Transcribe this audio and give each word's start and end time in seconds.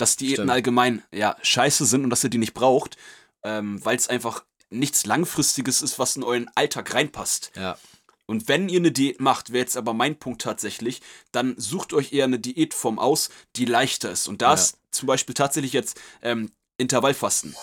dass 0.00 0.16
Diäten 0.16 0.34
Stimmt. 0.34 0.50
allgemein 0.50 1.02
ja 1.12 1.36
scheiße 1.42 1.84
sind 1.84 2.04
und 2.04 2.10
dass 2.10 2.24
ihr 2.24 2.30
die 2.30 2.38
nicht 2.38 2.54
braucht, 2.54 2.96
ähm, 3.42 3.84
weil 3.84 3.96
es 3.96 4.08
einfach 4.08 4.44
nichts 4.70 5.06
Langfristiges 5.06 5.82
ist, 5.82 5.98
was 5.98 6.16
in 6.16 6.22
euren 6.22 6.48
Alltag 6.54 6.94
reinpasst. 6.94 7.52
Ja. 7.56 7.76
Und 8.26 8.46
wenn 8.46 8.68
ihr 8.68 8.78
eine 8.78 8.92
Diät 8.92 9.20
macht, 9.20 9.52
wäre 9.52 9.62
jetzt 9.62 9.76
aber 9.76 9.92
mein 9.92 10.16
Punkt 10.16 10.42
tatsächlich, 10.42 11.02
dann 11.32 11.54
sucht 11.58 11.92
euch 11.92 12.12
eher 12.12 12.24
eine 12.24 12.38
Diätform 12.38 13.00
aus, 13.00 13.28
die 13.56 13.64
leichter 13.64 14.10
ist. 14.12 14.28
Und 14.28 14.40
da 14.40 14.54
ist 14.54 14.78
zum 14.92 15.08
Beispiel 15.08 15.34
tatsächlich 15.34 15.72
jetzt 15.72 16.00
ähm, 16.22 16.52
Intervallfasten. 16.78 17.56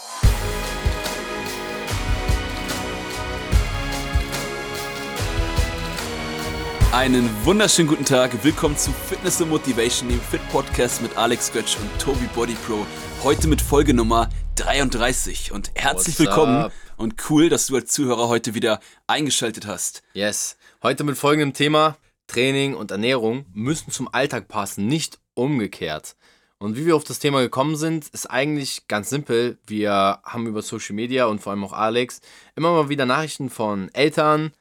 Einen 6.93 7.29
wunderschönen 7.43 7.89
guten 7.89 8.05
Tag. 8.05 8.43
Willkommen 8.43 8.77
zu 8.77 8.91
Fitness 8.91 9.41
and 9.41 9.51
Motivation, 9.51 10.07
dem 10.09 10.21
Fit 10.21 10.41
Podcast 10.49 11.01
mit 11.01 11.15
Alex 11.17 11.51
Götsch 11.51 11.77
und 11.77 12.01
Tobi 12.01 12.27
Body 12.33 12.55
Pro. 12.65 12.85
Heute 13.23 13.47
mit 13.47 13.61
Folge 13.61 13.93
Nummer 13.93 14.29
33 14.55 15.51
und 15.51 15.71
herzlich 15.75 16.17
What's 16.17 16.19
willkommen 16.19 16.55
up? 16.55 16.71
und 16.95 17.15
cool, 17.29 17.49
dass 17.49 17.67
du 17.67 17.75
als 17.75 17.91
Zuhörer 17.91 18.29
heute 18.29 18.53
wieder 18.55 18.79
eingeschaltet 19.05 19.67
hast. 19.67 20.01
Yes. 20.13 20.57
Heute 20.81 21.03
mit 21.03 21.17
folgendem 21.17 21.53
Thema: 21.53 21.97
Training 22.27 22.73
und 22.73 22.89
Ernährung 22.89 23.45
müssen 23.53 23.91
zum 23.91 24.07
Alltag 24.11 24.47
passen, 24.47 24.87
nicht 24.87 25.19
umgekehrt. 25.33 26.15
Und 26.57 26.75
wie 26.77 26.85
wir 26.87 26.95
auf 26.95 27.03
das 27.03 27.19
Thema 27.19 27.41
gekommen 27.41 27.75
sind, 27.75 28.07
ist 28.07 28.31
eigentlich 28.31 28.87
ganz 28.87 29.09
simpel. 29.09 29.59
Wir 29.67 30.19
haben 30.23 30.47
über 30.47 30.63
Social 30.63 30.95
Media 30.95 31.25
und 31.25 31.39
vor 31.39 31.51
allem 31.51 31.63
auch 31.65 31.73
Alex 31.73 32.21
immer 32.55 32.71
mal 32.71 32.89
wieder 32.89 33.05
Nachrichten 33.05 33.51
von 33.51 33.89
Eltern, 33.93 34.51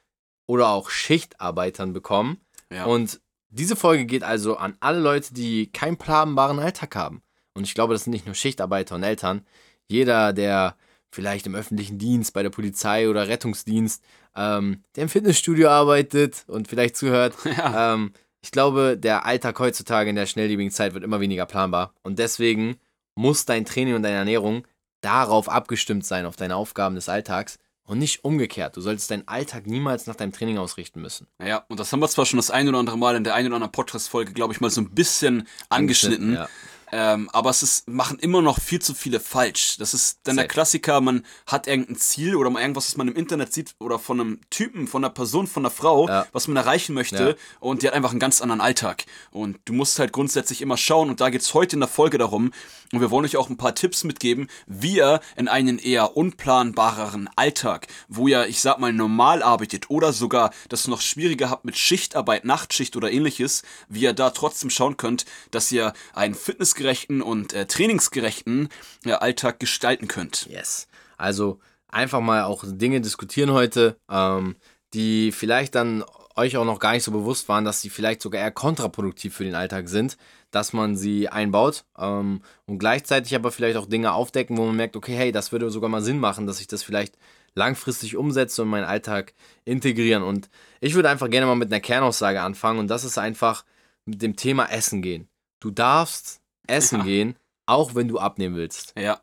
oder 0.47 0.69
auch 0.69 0.91
Schichtarbeitern 0.91 1.93
bekommen. 1.93 2.41
Ja. 2.73 2.85
Und 2.85 3.21
diese 3.49 3.77
Folge 3.77 4.07
geht 4.07 4.23
also 4.23 4.57
an 4.57 4.77
alle 4.81 5.01
Leute, 5.01 5.35
die 5.35 5.71
keinen 5.73 5.97
planbaren 5.97 6.59
Alltag 6.59 6.95
haben. 6.97 7.23
Und 7.55 7.65
ich 7.65 7.75
glaube, 7.75 7.95
das 7.95 8.05
sind 8.05 8.13
nicht 8.13 8.27
nur 8.27 8.35
Schichtarbeiter 8.35 8.95
und 8.95 9.03
Eltern. 9.03 9.47
Jeder, 9.89 10.33
der 10.33 10.77
vielleicht 11.11 11.47
im 11.47 11.55
öffentlichen 11.55 11.99
Dienst, 11.99 12.35
bei 12.35 12.43
der 12.43 12.51
Polizei 12.51 13.09
oder 13.09 13.29
Rettungsdienst, 13.29 14.05
ähm, 14.35 14.83
der 14.95 15.05
im 15.05 15.09
Fitnessstudio 15.09 15.69
arbeitet 15.69 16.45
und 16.47 16.69
vielleicht 16.69 16.97
zuhört. 16.97 17.35
Ja. 17.45 17.95
Ähm, 17.95 18.13
ich 18.43 18.53
glaube, 18.53 18.97
der 18.97 19.25
Alltag 19.25 19.59
heutzutage 19.59 20.11
in 20.11 20.15
der 20.15 20.27
schnelllebigen 20.27 20.71
Zeit 20.71 20.95
wird 20.95 21.03
immer 21.03 21.21
weniger 21.21 21.47
planbar. 21.47 21.95
Und 22.03 22.19
deswegen 22.21 22.77
muss 23.17 23.45
dein 23.45 23.65
Training 23.65 23.95
und 23.95 24.03
deine 24.03 24.19
Ernährung 24.19 24.67
darauf 25.01 25.49
abgestimmt 25.49 26.07
sein, 26.07 26.27
auf 26.27 26.37
deine 26.37 26.55
Aufgaben 26.55 26.95
des 26.95 27.09
Alltags. 27.09 27.59
Und 27.87 27.99
nicht 27.99 28.25
umgekehrt. 28.25 28.77
Du 28.77 28.81
solltest 28.81 29.11
deinen 29.11 29.29
Alltag 29.29 29.67
niemals 29.67 30.07
nach 30.07 30.17
deinem 30.17 30.33
Training 30.33 30.59
ausrichten 30.59 31.01
müssen. 31.01 31.29
Ja, 31.41 31.65
und 31.69 31.79
das 31.79 31.93
haben 31.93 32.01
wir 32.01 32.09
zwar 32.09 32.27
schon 32.27 32.39
das 32.39 32.51
ein 32.51 32.69
oder 32.69 32.79
andere 32.79 32.99
Mal 32.99 33.15
in 33.15 33.23
der 33.25 33.35
einen 33.35 33.47
oder 33.47 33.57
anderen 33.57 33.73
Podcast-Folge, 33.73 34.33
glaube 34.33 34.53
ich, 34.53 34.61
mal 34.61 34.71
so 34.71 34.81
ein 34.81 34.91
bisschen 34.91 35.47
angeschnitten. 35.69 36.31
angeschnitten 36.31 36.35
ja. 36.35 36.49
Ähm, 36.93 37.29
aber 37.33 37.51
es 37.51 37.63
ist, 37.63 37.89
machen 37.89 38.19
immer 38.19 38.43
noch 38.43 38.61
viel 38.61 38.81
zu 38.81 38.95
viele 38.95 39.21
falsch. 39.21 39.77
Das 39.79 39.95
ist 39.95 40.21
dann 40.25 40.37
Safe. 40.37 40.47
der 40.47 40.49
Klassiker, 40.49 41.01
man 41.01 41.25
hat 41.47 41.67
irgendein 41.67 41.97
Ziel 41.97 42.37
oder 42.37 42.51
mal 42.51 42.61
irgendwas, 42.61 42.89
was 42.89 42.97
man 42.97 43.09
im 43.09 43.17
Internet 43.17 43.53
sieht 43.53 43.75
oder 43.79 43.99
von 43.99 44.21
einem 44.21 44.41
Typen, 44.51 44.87
von 44.87 45.05
einer 45.05 45.13
Person, 45.13 45.47
von 45.47 45.65
einer 45.65 45.71
Frau, 45.71 46.09
ja. 46.09 46.27
was 46.33 46.49
man 46.49 46.57
erreichen 46.57 46.95
möchte 46.95 47.31
ja. 47.31 47.35
und 47.61 47.83
die 47.83 47.89
hat 47.89 47.95
einfach 47.95 48.11
einen 48.11 48.21
ganz 48.21 48.41
anderen 48.41 48.61
Alltag. 48.61 49.05
Und 49.31 49.59
du 49.65 49.73
musst 49.73 49.99
halt 49.99 50.13
grundsätzlich 50.13 50.63
immer 50.63 50.77
schauen 50.77 51.11
und 51.11 51.21
da 51.21 51.31
geht 51.31 51.41
es 51.41 51.55
heute 51.55 51.77
in 51.77 51.81
der 51.81 51.89
Folge 51.89 52.19
darum 52.19 52.53
und 52.93 53.01
wir 53.01 53.11
wollen 53.11 53.25
euch 53.25 53.37
auch 53.37 53.51
ein 53.51 53.57
paar 53.57 53.75
Tipps 53.75 54.05
mitgeben, 54.05 54.49
wie 54.67 54.97
ihr 54.99 55.21
in 55.37 55.49
einen 55.49 55.79
eher 55.79 56.17
unplanbareren 56.17 57.29
Alltag, 57.35 57.89
wo 58.09 58.29
ihr, 58.29 58.47
ich 58.47 58.61
sag 58.61 58.79
mal, 58.79 58.93
normal 58.93 59.43
arbeitet 59.43 59.91
oder 59.91 60.13
sogar 60.13 60.53
das 60.69 60.87
noch 60.87 61.01
schwieriger 61.01 61.51
habt 61.51 61.65
mit 61.65 61.77
Schichtarbeit, 61.77 62.45
Nachtschicht 62.45 62.97
oder 62.97 63.11
ähnliches, 63.11 63.63
wie 63.89 64.03
ihr 64.03 64.13
da 64.13 64.31
trotzdem 64.31 64.71
schauen 64.71 64.97
könnt, 64.97 65.25
dass 65.51 65.73
ihr 65.73 65.93
ein 66.15 66.35
Fitness 66.35 66.75
leistungsgerechten 66.87 67.23
und 67.23 67.53
äh, 67.53 67.67
trainingsgerechten 67.67 68.69
äh, 69.05 69.13
Alltag 69.13 69.61
gestalten 69.61 70.09
könnt. 70.09 70.47
Yes. 70.47 70.89
Also 71.17 71.59
einfach 71.89 72.21
mal 72.21 72.45
auch 72.45 72.65
Dinge 72.67 73.01
diskutieren 73.01 73.51
heute, 73.53 73.97
ähm, 74.11 74.57
die 74.95 75.33
vielleicht 75.33 75.75
dann 75.75 76.05
euch 76.37 76.57
auch 76.57 76.65
noch 76.65 76.79
gar 76.79 76.93
nicht 76.93 77.03
so 77.03 77.13
bewusst 77.13 77.49
waren, 77.49 77.65
dass 77.65 77.81
sie 77.81 77.89
vielleicht 77.89 78.21
sogar 78.21 78.43
eher 78.43 78.51
kontraproduktiv 78.51 79.35
für 79.35 79.45
den 79.45 79.55
Alltag 79.55 79.89
sind, 79.89 80.19
dass 80.51 80.75
man 80.75 80.97
sie 80.97 81.29
einbaut 81.29 81.85
ähm, 81.99 82.43
und 82.67 82.79
gleichzeitig 82.79 83.35
aber 83.35 83.51
vielleicht 83.51 83.79
auch 83.79 83.87
Dinge 83.87 84.13
aufdecken, 84.13 84.57
wo 84.59 84.67
man 84.67 84.77
merkt, 84.77 84.97
okay, 84.97 85.17
hey, 85.17 85.33
das 85.33 85.51
würde 85.51 85.71
sogar 85.71 85.89
mal 85.89 86.03
Sinn 86.03 86.21
machen, 86.21 86.47
dass 86.47 86.61
ich 86.61 86.67
das 86.67 86.83
vielleicht 86.83 87.17
langfristig 87.55 88.17
umsetze 88.17 88.63
und 88.63 88.69
meinen 88.69 88.85
Alltag 88.85 89.33
integrieren. 89.65 90.23
Und 90.23 90.51
ich 90.81 90.95
würde 90.95 91.09
einfach 91.09 91.31
gerne 91.31 91.47
mal 91.47 91.57
mit 91.57 91.73
einer 91.73 91.81
Kernaussage 91.81 92.43
anfangen 92.43 92.81
und 92.81 92.89
das 92.89 93.05
ist 93.05 93.17
einfach 93.17 93.65
mit 94.05 94.21
dem 94.21 94.37
Thema 94.37 94.67
Essen 94.67 95.01
gehen. 95.01 95.29
Du 95.59 95.71
darfst 95.71 96.43
essen 96.67 96.99
ja. 96.99 97.05
gehen, 97.05 97.37
auch 97.67 97.95
wenn 97.95 98.09
du 98.09 98.19
abnehmen 98.19 98.57
willst. 98.57 98.95
Ja, 98.99 99.21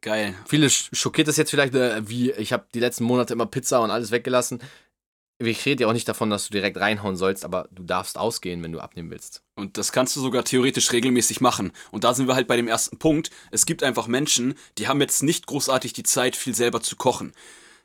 geil. 0.00 0.34
Viele 0.46 0.70
schockiert 0.70 1.28
das 1.28 1.36
jetzt 1.36 1.50
vielleicht, 1.50 1.74
äh, 1.74 2.08
wie 2.08 2.32
ich 2.32 2.52
habe 2.52 2.66
die 2.74 2.80
letzten 2.80 3.04
Monate 3.04 3.32
immer 3.32 3.46
Pizza 3.46 3.80
und 3.80 3.90
alles 3.90 4.10
weggelassen. 4.10 4.60
Ich 5.38 5.66
rede 5.66 5.82
ja 5.82 5.88
auch 5.88 5.92
nicht 5.92 6.08
davon, 6.08 6.30
dass 6.30 6.46
du 6.46 6.52
direkt 6.52 6.76
reinhauen 6.76 7.16
sollst, 7.16 7.44
aber 7.44 7.68
du 7.72 7.82
darfst 7.82 8.16
ausgehen, 8.16 8.62
wenn 8.62 8.70
du 8.70 8.78
abnehmen 8.78 9.10
willst. 9.10 9.42
Und 9.56 9.76
das 9.76 9.90
kannst 9.90 10.14
du 10.14 10.20
sogar 10.20 10.44
theoretisch 10.44 10.92
regelmäßig 10.92 11.40
machen. 11.40 11.72
Und 11.90 12.04
da 12.04 12.14
sind 12.14 12.28
wir 12.28 12.36
halt 12.36 12.46
bei 12.46 12.56
dem 12.56 12.68
ersten 12.68 12.98
Punkt. 12.98 13.30
Es 13.50 13.66
gibt 13.66 13.82
einfach 13.82 14.06
Menschen, 14.06 14.54
die 14.78 14.86
haben 14.86 15.00
jetzt 15.00 15.22
nicht 15.22 15.46
großartig 15.46 15.94
die 15.94 16.04
Zeit, 16.04 16.36
viel 16.36 16.54
selber 16.54 16.80
zu 16.80 16.94
kochen. 16.94 17.32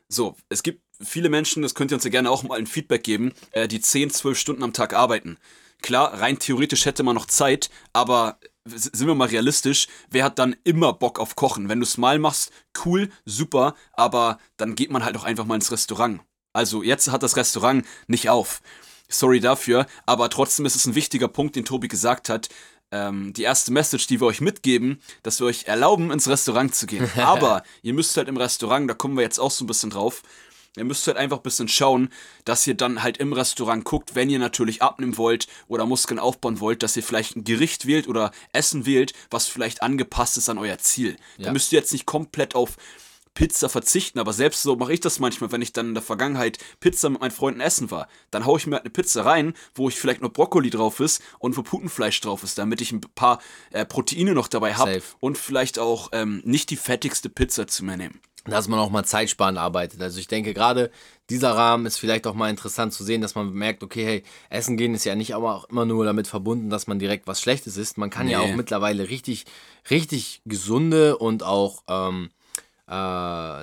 So, 0.08 0.36
es 0.48 0.62
gibt 0.62 0.82
viele 1.00 1.28
Menschen, 1.28 1.62
das 1.62 1.74
könnt 1.74 1.90
ihr 1.90 1.96
uns 1.96 2.04
ja 2.04 2.10
gerne 2.10 2.30
auch 2.30 2.42
mal 2.42 2.58
ein 2.58 2.66
Feedback 2.66 3.02
geben, 3.02 3.32
äh, 3.52 3.66
die 3.68 3.80
10, 3.80 4.10
12 4.10 4.38
Stunden 4.38 4.62
am 4.62 4.72
Tag 4.72 4.94
arbeiten. 4.94 5.36
Klar, 5.82 6.20
rein 6.20 6.38
theoretisch 6.38 6.86
hätte 6.86 7.02
man 7.02 7.14
noch 7.14 7.26
Zeit, 7.26 7.70
aber 7.92 8.38
sind 8.74 9.06
wir 9.06 9.14
mal 9.14 9.28
realistisch, 9.28 9.88
wer 10.10 10.24
hat 10.24 10.38
dann 10.38 10.56
immer 10.64 10.92
Bock 10.92 11.18
auf 11.18 11.36
Kochen? 11.36 11.68
Wenn 11.68 11.80
du 11.80 11.84
es 11.84 11.98
mal 11.98 12.18
machst, 12.18 12.50
cool, 12.84 13.10
super, 13.24 13.74
aber 13.92 14.38
dann 14.56 14.74
geht 14.74 14.90
man 14.90 15.04
halt 15.04 15.16
auch 15.16 15.24
einfach 15.24 15.44
mal 15.44 15.56
ins 15.56 15.72
Restaurant. 15.72 16.20
Also 16.52 16.82
jetzt 16.82 17.10
hat 17.10 17.22
das 17.22 17.36
Restaurant 17.36 17.84
nicht 18.06 18.30
auf. 18.30 18.62
Sorry 19.08 19.40
dafür, 19.40 19.86
aber 20.06 20.28
trotzdem 20.28 20.66
ist 20.66 20.76
es 20.76 20.86
ein 20.86 20.94
wichtiger 20.94 21.28
Punkt, 21.28 21.56
den 21.56 21.64
Tobi 21.64 21.88
gesagt 21.88 22.28
hat. 22.28 22.48
Ähm, 22.90 23.32
die 23.34 23.42
erste 23.42 23.70
Message, 23.70 24.06
die 24.06 24.20
wir 24.20 24.26
euch 24.26 24.40
mitgeben, 24.40 25.00
dass 25.22 25.40
wir 25.40 25.46
euch 25.46 25.64
erlauben, 25.64 26.10
ins 26.10 26.28
Restaurant 26.28 26.74
zu 26.74 26.86
gehen. 26.86 27.08
Aber 27.16 27.62
ihr 27.82 27.92
müsst 27.92 28.16
halt 28.16 28.28
im 28.28 28.38
Restaurant, 28.38 28.88
da 28.88 28.94
kommen 28.94 29.16
wir 29.16 29.22
jetzt 29.22 29.38
auch 29.38 29.50
so 29.50 29.64
ein 29.64 29.66
bisschen 29.66 29.90
drauf, 29.90 30.22
Ihr 30.76 30.84
müsst 30.84 31.06
halt 31.06 31.16
einfach 31.16 31.38
ein 31.38 31.42
bisschen 31.42 31.68
schauen, 31.68 32.10
dass 32.44 32.66
ihr 32.66 32.74
dann 32.74 33.02
halt 33.02 33.18
im 33.18 33.32
Restaurant 33.32 33.84
guckt, 33.84 34.14
wenn 34.14 34.30
ihr 34.30 34.38
natürlich 34.38 34.82
abnehmen 34.82 35.16
wollt 35.16 35.48
oder 35.66 35.86
Muskeln 35.86 36.20
aufbauen 36.20 36.60
wollt, 36.60 36.82
dass 36.82 36.96
ihr 36.96 37.02
vielleicht 37.02 37.36
ein 37.36 37.44
Gericht 37.44 37.86
wählt 37.86 38.06
oder 38.06 38.30
Essen 38.52 38.86
wählt, 38.86 39.12
was 39.30 39.46
vielleicht 39.46 39.82
angepasst 39.82 40.36
ist 40.36 40.48
an 40.48 40.58
euer 40.58 40.78
Ziel. 40.78 41.16
Ja. 41.36 41.46
Da 41.46 41.52
müsst 41.52 41.72
ihr 41.72 41.78
jetzt 41.78 41.92
nicht 41.92 42.06
komplett 42.06 42.54
auf 42.54 42.76
Pizza 43.38 43.68
verzichten, 43.68 44.18
aber 44.18 44.32
selbst 44.32 44.62
so 44.62 44.74
mache 44.74 44.92
ich 44.92 44.98
das 44.98 45.20
manchmal, 45.20 45.52
wenn 45.52 45.62
ich 45.62 45.72
dann 45.72 45.88
in 45.88 45.94
der 45.94 46.02
Vergangenheit 46.02 46.58
Pizza 46.80 47.08
mit 47.08 47.20
meinen 47.20 47.30
Freunden 47.30 47.60
essen 47.60 47.90
war. 47.92 48.08
Dann 48.32 48.44
haue 48.44 48.58
ich 48.58 48.66
mir 48.66 48.74
halt 48.74 48.84
eine 48.84 48.90
Pizza 48.90 49.24
rein, 49.24 49.54
wo 49.76 49.88
ich 49.88 49.94
vielleicht 49.94 50.20
nur 50.20 50.32
Brokkoli 50.32 50.70
drauf 50.70 50.98
ist 50.98 51.22
und 51.38 51.56
wo 51.56 51.62
Putenfleisch 51.62 52.20
drauf 52.20 52.42
ist, 52.42 52.58
damit 52.58 52.80
ich 52.80 52.90
ein 52.90 53.00
paar 53.00 53.40
äh, 53.70 53.84
Proteine 53.84 54.34
noch 54.34 54.48
dabei 54.48 54.74
habe 54.74 55.00
und 55.20 55.38
vielleicht 55.38 55.78
auch 55.78 56.08
ähm, 56.12 56.42
nicht 56.44 56.70
die 56.70 56.76
fettigste 56.76 57.28
Pizza 57.28 57.68
zu 57.68 57.84
mir 57.84 57.96
nehmen 57.96 58.20
dass 58.50 58.68
man 58.68 58.78
auch 58.78 58.90
mal 58.90 59.04
zeitsparend 59.04 59.58
arbeitet. 59.58 60.00
Also 60.02 60.18
ich 60.18 60.28
denke 60.28 60.54
gerade 60.54 60.90
dieser 61.30 61.52
Rahmen 61.52 61.86
ist 61.86 61.98
vielleicht 61.98 62.26
auch 62.26 62.34
mal 62.34 62.50
interessant 62.50 62.92
zu 62.92 63.04
sehen, 63.04 63.20
dass 63.20 63.34
man 63.34 63.52
merkt, 63.52 63.82
okay, 63.82 64.04
hey, 64.04 64.22
Essen 64.50 64.76
gehen 64.76 64.94
ist 64.94 65.04
ja 65.04 65.14
nicht 65.14 65.34
aber 65.34 65.54
auch 65.54 65.68
immer 65.68 65.84
nur 65.84 66.04
damit 66.04 66.26
verbunden, 66.26 66.70
dass 66.70 66.86
man 66.86 66.98
direkt 66.98 67.26
was 67.26 67.40
Schlechtes 67.40 67.76
isst. 67.76 67.98
Man 67.98 68.10
kann 68.10 68.26
nee. 68.26 68.32
ja 68.32 68.40
auch 68.40 68.54
mittlerweile 68.54 69.08
richtig, 69.08 69.44
richtig 69.90 70.42
gesunde 70.44 71.18
und 71.18 71.42
auch 71.42 71.82
ähm, 71.88 72.30
äh, 72.88 72.90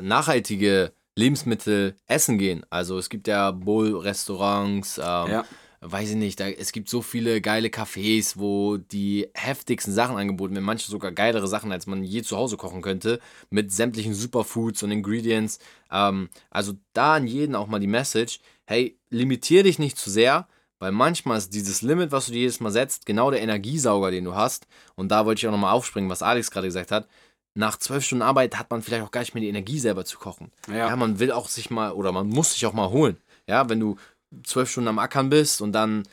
nachhaltige 0.01 0.93
Lebensmittel 1.15 1.95
essen 2.07 2.37
gehen. 2.37 2.65
Also 2.69 2.97
es 2.97 3.09
gibt 3.09 3.27
ja 3.27 3.51
Bowl-Restaurants, 3.51 4.97
ähm, 4.99 5.31
ja 5.31 5.45
weiß 5.81 6.11
ich 6.11 6.15
nicht, 6.15 6.39
da, 6.39 6.47
es 6.49 6.71
gibt 6.71 6.89
so 6.89 7.01
viele 7.01 7.41
geile 7.41 7.69
Cafés, 7.69 8.33
wo 8.37 8.77
die 8.77 9.29
heftigsten 9.33 9.93
Sachen 9.93 10.17
angeboten 10.17 10.53
werden, 10.55 10.65
manche 10.65 10.89
sogar 10.89 11.11
geilere 11.11 11.47
Sachen, 11.47 11.71
als 11.71 11.87
man 11.87 12.03
je 12.03 12.23
zu 12.23 12.37
Hause 12.37 12.57
kochen 12.57 12.81
könnte, 12.81 13.19
mit 13.49 13.71
sämtlichen 13.71 14.13
Superfoods 14.13 14.83
und 14.83 14.91
Ingredients. 14.91 15.59
Ähm, 15.91 16.29
also 16.49 16.73
da 16.93 17.15
an 17.15 17.27
jeden 17.27 17.55
auch 17.55 17.67
mal 17.67 17.79
die 17.79 17.87
Message, 17.87 18.39
hey, 18.65 18.97
limitier 19.09 19.63
dich 19.63 19.79
nicht 19.79 19.97
zu 19.97 20.09
sehr, 20.09 20.47
weil 20.79 20.91
manchmal 20.91 21.37
ist 21.37 21.53
dieses 21.53 21.81
Limit, 21.81 22.11
was 22.11 22.27
du 22.27 22.33
dir 22.33 22.39
jedes 22.39 22.59
Mal 22.59 22.71
setzt, 22.71 23.05
genau 23.05 23.31
der 23.31 23.41
Energiesauger, 23.41 24.11
den 24.11 24.25
du 24.25 24.35
hast. 24.35 24.67
Und 24.95 25.09
da 25.09 25.25
wollte 25.25 25.39
ich 25.39 25.47
auch 25.47 25.51
nochmal 25.51 25.73
aufspringen, 25.73 26.09
was 26.09 26.21
Alex 26.21 26.51
gerade 26.51 26.67
gesagt 26.67 26.91
hat. 26.91 27.07
Nach 27.53 27.77
zwölf 27.77 28.03
Stunden 28.03 28.21
Arbeit 28.21 28.59
hat 28.59 28.69
man 28.69 28.81
vielleicht 28.81 29.03
auch 29.03 29.11
gar 29.11 29.21
nicht 29.21 29.33
mehr 29.33 29.41
die 29.41 29.47
Energie 29.47 29.79
selber 29.79 30.03
zu 30.03 30.19
kochen. 30.19 30.51
Ja. 30.67 30.89
ja, 30.89 30.95
man 30.95 31.19
will 31.19 31.31
auch 31.31 31.47
sich 31.47 31.69
mal 31.69 31.93
oder 31.93 32.11
man 32.11 32.27
muss 32.27 32.51
sich 32.51 32.65
auch 32.65 32.73
mal 32.73 32.89
holen. 32.89 33.17
Ja, 33.47 33.69
wenn 33.69 33.79
du 33.79 33.95
zwölf 34.43 34.69
Stunden 34.69 34.89
am 34.89 34.99
Ackern 34.99 35.29
bist 35.29 35.61
und 35.61 35.71
dann 35.71 36.03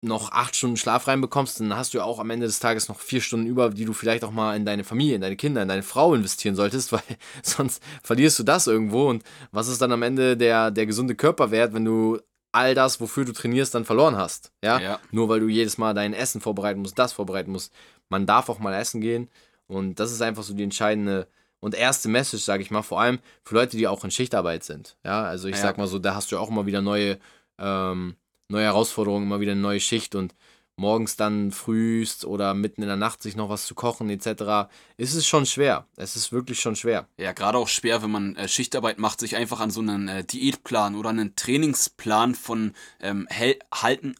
noch 0.00 0.30
acht 0.30 0.54
Stunden 0.54 0.76
Schlaf 0.76 1.08
reinbekommst, 1.08 1.58
dann 1.58 1.76
hast 1.76 1.92
du 1.92 1.98
ja 1.98 2.04
auch 2.04 2.20
am 2.20 2.30
Ende 2.30 2.46
des 2.46 2.60
Tages 2.60 2.88
noch 2.88 3.00
vier 3.00 3.20
Stunden 3.20 3.46
über, 3.46 3.70
die 3.70 3.84
du 3.84 3.92
vielleicht 3.92 4.22
auch 4.24 4.30
mal 4.30 4.56
in 4.56 4.64
deine 4.64 4.84
Familie, 4.84 5.16
in 5.16 5.20
deine 5.20 5.36
Kinder, 5.36 5.62
in 5.62 5.68
deine 5.68 5.82
Frau 5.82 6.14
investieren 6.14 6.54
solltest, 6.54 6.92
weil 6.92 7.02
sonst 7.42 7.82
verlierst 8.02 8.38
du 8.38 8.44
das 8.44 8.66
irgendwo. 8.68 9.08
Und 9.08 9.24
was 9.50 9.68
ist 9.68 9.82
dann 9.82 9.92
am 9.92 10.02
Ende 10.02 10.36
der, 10.36 10.70
der 10.70 10.86
gesunde 10.86 11.16
Körperwert, 11.16 11.74
wenn 11.74 11.84
du 11.84 12.20
all 12.52 12.74
das, 12.74 13.00
wofür 13.00 13.24
du 13.24 13.32
trainierst, 13.32 13.74
dann 13.74 13.84
verloren 13.84 14.16
hast? 14.16 14.52
Ja? 14.62 14.78
ja. 14.78 15.00
Nur 15.10 15.28
weil 15.28 15.40
du 15.40 15.48
jedes 15.48 15.78
Mal 15.78 15.94
dein 15.94 16.14
Essen 16.14 16.40
vorbereiten 16.40 16.80
musst, 16.80 16.98
das 16.98 17.12
vorbereiten 17.12 17.50
musst. 17.50 17.72
Man 18.08 18.24
darf 18.24 18.48
auch 18.48 18.60
mal 18.60 18.74
essen 18.74 19.00
gehen 19.00 19.28
Und 19.66 19.98
das 19.98 20.12
ist 20.12 20.22
einfach 20.22 20.44
so 20.44 20.54
die 20.54 20.62
entscheidende 20.62 21.26
und 21.60 21.74
erste 21.74 22.08
Message, 22.08 22.44
sage 22.44 22.62
ich 22.62 22.70
mal, 22.70 22.82
vor 22.82 23.00
allem 23.00 23.18
für 23.42 23.56
Leute, 23.56 23.76
die 23.76 23.88
auch 23.88 24.04
in 24.04 24.10
Schichtarbeit 24.10 24.62
sind. 24.62 24.96
Ja, 25.04 25.24
also 25.24 25.48
ich 25.48 25.56
ja. 25.56 25.62
sag 25.62 25.76
mal 25.76 25.88
so, 25.88 25.98
da 25.98 26.14
hast 26.14 26.30
du 26.30 26.38
auch 26.38 26.50
immer 26.50 26.66
wieder 26.66 26.82
neue, 26.82 27.18
ähm, 27.58 28.16
neue 28.48 28.64
Herausforderungen, 28.64 29.26
immer 29.26 29.40
wieder 29.40 29.52
eine 29.52 29.60
neue 29.60 29.80
Schicht 29.80 30.14
und 30.14 30.34
morgens 30.78 31.16
dann 31.16 31.50
frühst 31.50 32.24
oder 32.24 32.54
mitten 32.54 32.82
in 32.82 32.88
der 32.88 32.96
Nacht 32.96 33.22
sich 33.22 33.36
noch 33.36 33.48
was 33.48 33.66
zu 33.66 33.74
kochen 33.74 34.08
etc., 34.10 34.70
ist 34.96 35.14
es 35.14 35.26
schon 35.26 35.44
schwer. 35.44 35.86
Es 35.96 36.16
ist 36.16 36.32
wirklich 36.32 36.60
schon 36.60 36.76
schwer. 36.76 37.08
Ja, 37.18 37.32
gerade 37.32 37.58
auch 37.58 37.68
schwer, 37.68 38.02
wenn 38.02 38.10
man 38.10 38.36
äh, 38.36 38.48
Schichtarbeit 38.48 38.98
macht, 38.98 39.20
sich 39.20 39.36
einfach 39.36 39.60
an 39.60 39.70
so 39.70 39.80
einen 39.80 40.08
äh, 40.08 40.24
Diätplan 40.24 40.94
oder 40.94 41.10
einen 41.10 41.34
Trainingsplan 41.36 42.34
von 42.34 42.74
ähm, 43.00 43.28
halten, 43.74 44.14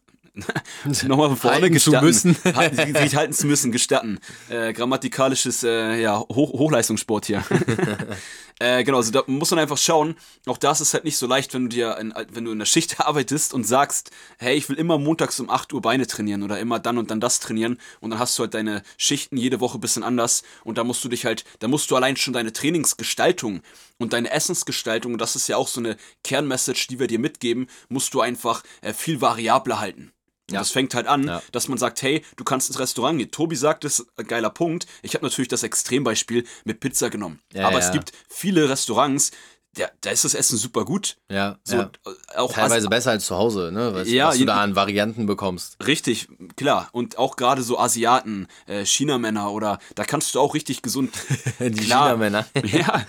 nochmal 1.07 1.29
von 1.29 1.37
vorne 1.37 1.57
halten 1.57 1.73
gestatten. 1.73 2.13
Zu 2.13 2.29
müssen. 2.29 2.37
halten, 2.57 2.95
sich 2.95 3.17
halten 3.17 3.33
zu 3.33 3.47
müssen, 3.47 3.73
gestatten. 3.73 4.19
Äh, 4.49 4.73
grammatikalisches 4.73 5.63
äh, 5.63 6.01
ja, 6.01 6.19
Hoch 6.19 6.53
Hochleistungssport 6.53 7.27
hier. 7.27 7.45
äh, 8.61 8.83
genau, 8.83 8.99
also 8.99 9.13
da 9.13 9.23
muss 9.27 9.51
man 9.51 9.61
einfach 9.61 9.79
schauen. 9.79 10.17
Auch 10.47 10.59
das 10.59 10.81
ist 10.81 10.93
halt 10.95 11.05
nicht 11.05 11.17
so 11.17 11.27
leicht, 11.27 11.55
wenn 11.55 11.65
du 11.65 11.69
dir, 11.69 11.97
in, 11.99 12.13
wenn 12.33 12.45
du 12.45 12.53
in 12.53 12.59
der 12.59 12.67
Schicht 12.67 13.01
arbeitest 13.07 13.55
und 13.55 13.65
sagst, 13.65 14.11
hey, 14.39 14.57
ich 14.57 14.69
will 14.69 14.77
immer 14.77 14.99
montags 14.99 15.39
um 15.39 15.49
8 15.49 15.73
Uhr 15.73 15.81
Beine 15.81 16.07
trainieren 16.07 16.43
oder 16.43 16.59
immer 16.59 16.79
dann 16.81 16.99
und 16.99 17.11
dann 17.11 17.21
das 17.21 17.39
trainieren 17.41 17.79
und 18.01 18.11
dann 18.11 18.19
hast 18.19 18.39
du 18.39 18.43
halt 18.43 18.55
deine 18.55 18.83
Schichten 18.97 19.37
jede 19.37 19.61
Woche 19.61 19.79
ein 19.79 19.81
bisschen 19.81 20.03
anders 20.03 20.43
und 20.65 20.79
da 20.79 20.85
musst 20.85 21.05
du 21.05 21.09
dich 21.09 21.25
halt, 21.25 21.45
da 21.61 21.69
musst 21.69 21.91
du 21.91 21.97
allein 21.97 22.17
schon 22.17 22.35
deine 22.35 22.53
Trainingsgestaltung 22.53 23.63
und 23.99 24.13
deine 24.13 24.31
Essensgestaltung, 24.31 25.13
und 25.13 25.21
das 25.21 25.37
ist 25.37 25.49
ja 25.49 25.57
auch 25.57 25.69
so 25.69 25.81
eine 25.81 25.97
Kernmessage, 26.25 26.87
die 26.89 26.99
wir 26.99 27.07
dir 27.07 27.19
mitgeben, 27.19 27.69
musst 27.89 28.15
du 28.15 28.21
einfach 28.21 28.63
äh, 28.81 28.93
viel 28.93 29.21
variabler 29.21 29.81
halten. 29.81 30.13
Ja. 30.51 30.61
Das 30.61 30.71
fängt 30.71 30.95
halt 30.95 31.07
an, 31.07 31.27
ja. 31.27 31.43
dass 31.53 31.69
man 31.69 31.79
sagt, 31.79 32.01
hey, 32.03 32.25
du 32.37 32.45
kannst 32.45 32.69
ins 32.69 32.79
Restaurant 32.79 33.19
gehen. 33.19 33.31
Tobi 33.31 33.55
sagt, 33.55 33.85
das 33.85 34.01
ist 34.01 34.09
ein 34.17 34.27
geiler 34.27 34.51
Punkt. 34.51 34.87
Ich 35.03 35.15
habe 35.15 35.25
natürlich 35.25 35.49
das 35.49 35.63
Extrembeispiel 35.63 36.45
mit 36.65 36.81
Pizza 36.81 37.11
genommen. 37.11 37.41
Ja, 37.53 37.69
Aber 37.69 37.79
es 37.79 37.93
gibt 37.93 38.13
viele 38.29 38.69
Restaurants, 38.69 39.33
ja, 39.79 39.89
da 40.01 40.11
ist 40.11 40.25
das 40.25 40.35
Essen 40.35 40.59
super 40.59 40.85
gut. 40.85 41.17
Ja, 41.31 41.59
so, 41.65 41.77
ja. 41.77 41.91
Äh, 42.07 42.37
auch 42.37 42.53
Teilweise 42.53 42.75
Asi 42.75 42.89
besser 42.89 43.11
als 43.13 43.27
zu 43.27 43.37
Hause, 43.37 43.71
ne? 43.73 43.95
Was, 43.95 44.09
ja, 44.09 44.29
was 44.29 44.39
du 44.39 44.45
da 44.45 44.61
an 44.61 44.77
Varianten 44.77 45.27
bekommst. 45.27 45.77
Richtig, 45.87 46.29
klar. 46.57 46.89
Und 46.93 47.19
auch 47.19 47.37
gerade 47.37 47.63
so 47.63 47.79
Asiaten, 47.79 48.49
äh, 48.67 48.85
China-Männer 48.85 49.53
oder 49.53 49.79
da 49.95 50.05
kannst 50.05 50.35
du 50.35 50.41
auch 50.41 50.55
richtig 50.55 50.83
gesund. 50.83 51.15
Die 51.61 51.85
China-Männer. 51.85 52.47
ja, 52.65 53.05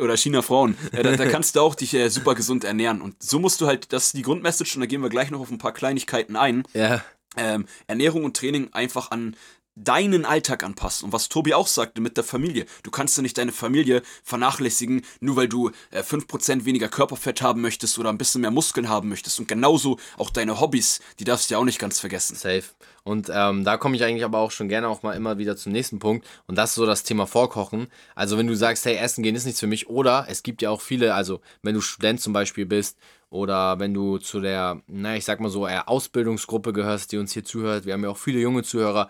oder 0.00 0.16
China-Frauen. 0.16 0.76
Äh, 0.92 1.02
da, 1.02 1.16
da, 1.16 1.26
kannst 1.26 1.56
du 1.56 1.60
auch 1.60 1.74
dich 1.74 1.94
äh, 1.94 2.08
super 2.08 2.34
gesund 2.34 2.64
ernähren. 2.64 3.00
Und 3.02 3.22
so 3.22 3.38
musst 3.38 3.60
du 3.60 3.66
halt, 3.66 3.92
das 3.92 4.06
ist 4.06 4.16
die 4.16 4.22
Grundmessage 4.22 4.74
und 4.74 4.80
da 4.80 4.86
gehen 4.86 5.02
wir 5.02 5.10
gleich 5.10 5.30
noch 5.30 5.40
auf 5.40 5.50
ein 5.50 5.58
paar 5.58 5.72
Kleinigkeiten 5.72 6.36
ein. 6.36 6.64
Ja. 6.72 7.02
Ähm, 7.36 7.66
Ernährung 7.86 8.24
und 8.24 8.36
Training 8.36 8.70
einfach 8.72 9.10
an 9.10 9.36
deinen 9.84 10.24
Alltag 10.24 10.64
anpassen. 10.64 11.06
Und 11.06 11.12
was 11.12 11.28
Tobi 11.28 11.54
auch 11.54 11.66
sagte 11.66 12.00
mit 12.00 12.16
der 12.16 12.24
Familie. 12.24 12.66
Du 12.82 12.90
kannst 12.90 13.16
ja 13.16 13.22
nicht 13.22 13.38
deine 13.38 13.52
Familie 13.52 14.02
vernachlässigen, 14.24 15.02
nur 15.20 15.36
weil 15.36 15.48
du 15.48 15.70
äh, 15.90 16.02
5% 16.02 16.64
weniger 16.64 16.88
Körperfett 16.88 17.42
haben 17.42 17.60
möchtest 17.60 17.98
oder 17.98 18.10
ein 18.10 18.18
bisschen 18.18 18.40
mehr 18.40 18.50
Muskeln 18.50 18.88
haben 18.88 19.08
möchtest. 19.08 19.38
Und 19.38 19.48
genauso 19.48 19.98
auch 20.16 20.30
deine 20.30 20.60
Hobbys, 20.60 21.00
die 21.18 21.24
darfst 21.24 21.50
du 21.50 21.54
ja 21.54 21.58
auch 21.58 21.64
nicht 21.64 21.78
ganz 21.78 22.00
vergessen. 22.00 22.36
Safe. 22.36 22.64
Und 23.04 23.30
ähm, 23.32 23.64
da 23.64 23.78
komme 23.78 23.96
ich 23.96 24.04
eigentlich 24.04 24.24
aber 24.24 24.38
auch 24.38 24.50
schon 24.50 24.68
gerne 24.68 24.88
auch 24.88 25.02
mal 25.02 25.14
immer 25.14 25.38
wieder 25.38 25.56
zum 25.56 25.72
nächsten 25.72 25.98
Punkt. 25.98 26.26
Und 26.46 26.56
das 26.56 26.70
ist 26.70 26.74
so 26.76 26.84
das 26.84 27.04
Thema 27.04 27.26
Vorkochen. 27.26 27.86
Also 28.14 28.36
wenn 28.36 28.46
du 28.46 28.54
sagst, 28.54 28.84
hey, 28.84 28.96
Essen 28.96 29.22
gehen 29.22 29.34
ist 29.34 29.46
nichts 29.46 29.60
für 29.60 29.66
mich. 29.66 29.88
Oder 29.88 30.26
es 30.28 30.42
gibt 30.42 30.60
ja 30.60 30.68
auch 30.68 30.82
viele, 30.82 31.14
also 31.14 31.40
wenn 31.62 31.74
du 31.74 31.80
Student 31.80 32.20
zum 32.20 32.34
Beispiel 32.34 32.66
bist 32.66 32.98
oder 33.30 33.78
wenn 33.78 33.94
du 33.94 34.18
zu 34.18 34.40
der, 34.40 34.82
na, 34.86 35.16
ich 35.16 35.24
sag 35.24 35.40
mal 35.40 35.48
so, 35.48 35.66
eher 35.66 35.88
Ausbildungsgruppe 35.88 36.72
gehörst, 36.72 37.12
die 37.12 37.18
uns 37.18 37.32
hier 37.32 37.44
zuhört. 37.44 37.86
Wir 37.86 37.94
haben 37.94 38.04
ja 38.04 38.10
auch 38.10 38.18
viele 38.18 38.40
junge 38.40 38.62
Zuhörer, 38.62 39.08